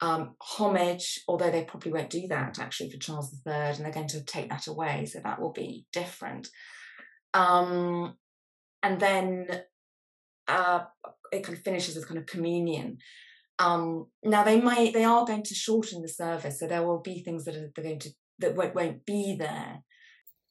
um, 0.00 0.36
homage, 0.40 1.20
although 1.26 1.50
they 1.50 1.64
probably 1.64 1.92
won't 1.92 2.10
do 2.10 2.26
that 2.28 2.58
actually 2.58 2.90
for 2.90 2.98
Charles 2.98 3.32
III, 3.46 3.52
and 3.52 3.84
they're 3.84 3.92
going 3.92 4.08
to 4.08 4.24
take 4.24 4.48
that 4.50 4.66
away, 4.66 5.06
so 5.06 5.20
that 5.20 5.40
will 5.40 5.52
be 5.52 5.86
different. 5.92 6.48
Um, 7.34 8.14
and 8.82 9.00
then 9.00 9.46
uh, 10.46 10.84
it 11.32 11.42
kind 11.42 11.58
of 11.58 11.64
finishes 11.64 11.96
as 11.96 12.04
kind 12.04 12.18
of 12.18 12.26
communion. 12.26 12.98
Um, 13.58 14.06
now 14.22 14.44
they 14.44 14.60
might 14.60 14.92
they 14.92 15.04
are 15.04 15.24
going 15.24 15.42
to 15.42 15.54
shorten 15.54 16.00
the 16.00 16.08
service, 16.08 16.60
so 16.60 16.68
there 16.68 16.86
will 16.86 17.00
be 17.00 17.22
things 17.22 17.44
that 17.44 17.56
are 17.56 17.72
going 17.74 17.98
to 18.00 18.10
that 18.38 18.54
won't, 18.54 18.74
won't 18.74 19.04
be 19.04 19.36
there. 19.36 19.82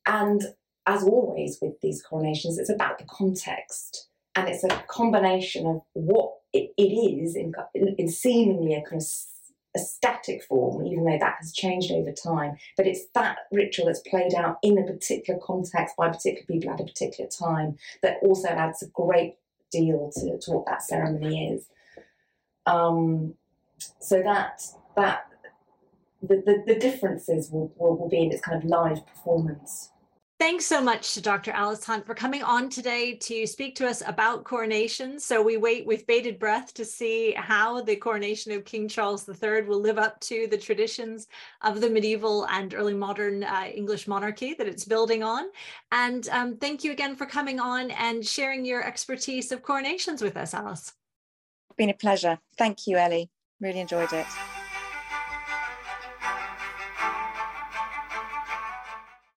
And 0.05 0.41
as 0.86 1.03
always 1.03 1.57
with 1.62 1.73
these 1.81 2.03
coronations, 2.03 2.57
it's 2.57 2.69
about 2.69 2.97
the 2.97 3.05
context, 3.10 4.10
and 4.36 4.49
it's 4.49 4.65
a 4.65 4.83
combination 4.89 5.65
of 5.67 5.81
what 5.93 6.31
it, 6.51 6.71
it 6.77 6.81
is 6.81 7.36
in, 7.36 7.53
in 7.73 8.10
seemingly 8.10 8.73
a 8.73 8.81
kind 8.81 9.01
of 9.01 9.07
a 9.78 9.86
static 9.86 10.44
form, 10.44 10.86
even 10.86 11.06
though 11.06 11.18
that 11.20 11.38
has 11.40 11.54
changed 11.54 11.92
over 11.92 12.12
time. 12.12 12.58
But 12.76 12.88
it's 12.88 13.06
that 13.13 13.38
ritual 13.52 13.86
that's 13.86 14.02
played 14.02 14.34
out 14.34 14.58
in 14.62 14.78
a 14.78 14.84
particular 14.84 15.40
context 15.44 15.96
by 15.98 16.10
particular 16.10 16.46
people 16.46 16.72
at 16.72 16.82
a 16.82 16.86
particular 16.86 17.30
time 17.30 17.78
that 18.02 18.18
also 18.22 18.50
adds 18.50 18.82
a 18.82 18.88
great 18.88 19.36
deal 19.72 20.12
to, 20.16 20.40
to 20.40 20.52
what 20.52 20.66
that 20.66 20.82
ceremony 20.82 21.54
is. 21.54 21.68
Um, 22.66 23.36
so 24.00 24.22
that 24.24 24.63
that 24.96 25.28
the, 26.22 26.42
the, 26.46 26.74
the 26.74 26.80
differences 26.80 27.52
will, 27.52 27.72
will, 27.78 27.96
will 27.96 28.10
be 28.10 28.24
in 28.24 28.32
its 28.32 28.42
kind 28.42 28.62
of 28.62 28.68
live 28.68 29.06
performance. 29.06 29.92
Thanks 30.39 30.67
so 30.67 30.80
much 30.80 31.15
to 31.15 31.21
Dr. 31.21 31.50
Alice 31.50 31.84
Hunt 31.84 32.06
for 32.06 32.13
coming 32.13 32.43
on 32.43 32.69
today 32.69 33.15
to 33.15 33.47
speak 33.47 33.73
to 33.78 33.88
us 33.88 34.04
about 34.06 34.43
coronation. 34.43 35.19
So 35.19 35.41
we 35.41 35.58
wait 35.58 35.88
with 35.88 36.06
bated 36.06 36.38
breath 36.38 36.76
to 36.76 36.86
see 36.86 37.34
how 37.36 37.82
the 37.82 37.95
coronation 37.95 38.52
of 38.52 38.63
King 38.63 38.88
Charles 38.88 39.28
III 39.28 39.63
will 39.63 39.82
live 39.82 39.97
up 39.97 40.19
to 40.21 40.45
the 40.45 40.58
traditions 40.58 41.26
of 41.63 41.82
the 41.82 41.89
medieval 41.89 42.45
and 42.52 42.76
early 42.76 42.93
modern 42.93 43.43
uh, 43.43 43.65
English 43.73 44.08
monarchy 44.08 44.54
that 44.54 44.67
it's 44.67 44.86
building 44.86 45.23
on. 45.23 45.45
And 45.91 46.30
um, 46.30 46.58
thank 46.58 46.84
you 46.84 46.91
again 46.91 47.15
for 47.15 47.26
coming 47.26 47.60
on 47.60 47.89
and 47.89 48.23
sharing 48.23 48.63
your 48.63 48.86
expertise 48.86 49.52
of 49.52 49.63
coronations 49.63 50.21
with 50.21 50.38
us, 50.38 50.54
Alice. 50.54 50.93
Been 51.78 51.89
a 51.89 51.95
pleasure. 51.95 52.38
Thank 52.60 52.86
you, 52.86 52.97
Ellie. 52.97 53.32
Really 53.60 53.80
enjoyed 53.80 54.13
it. 54.13 54.28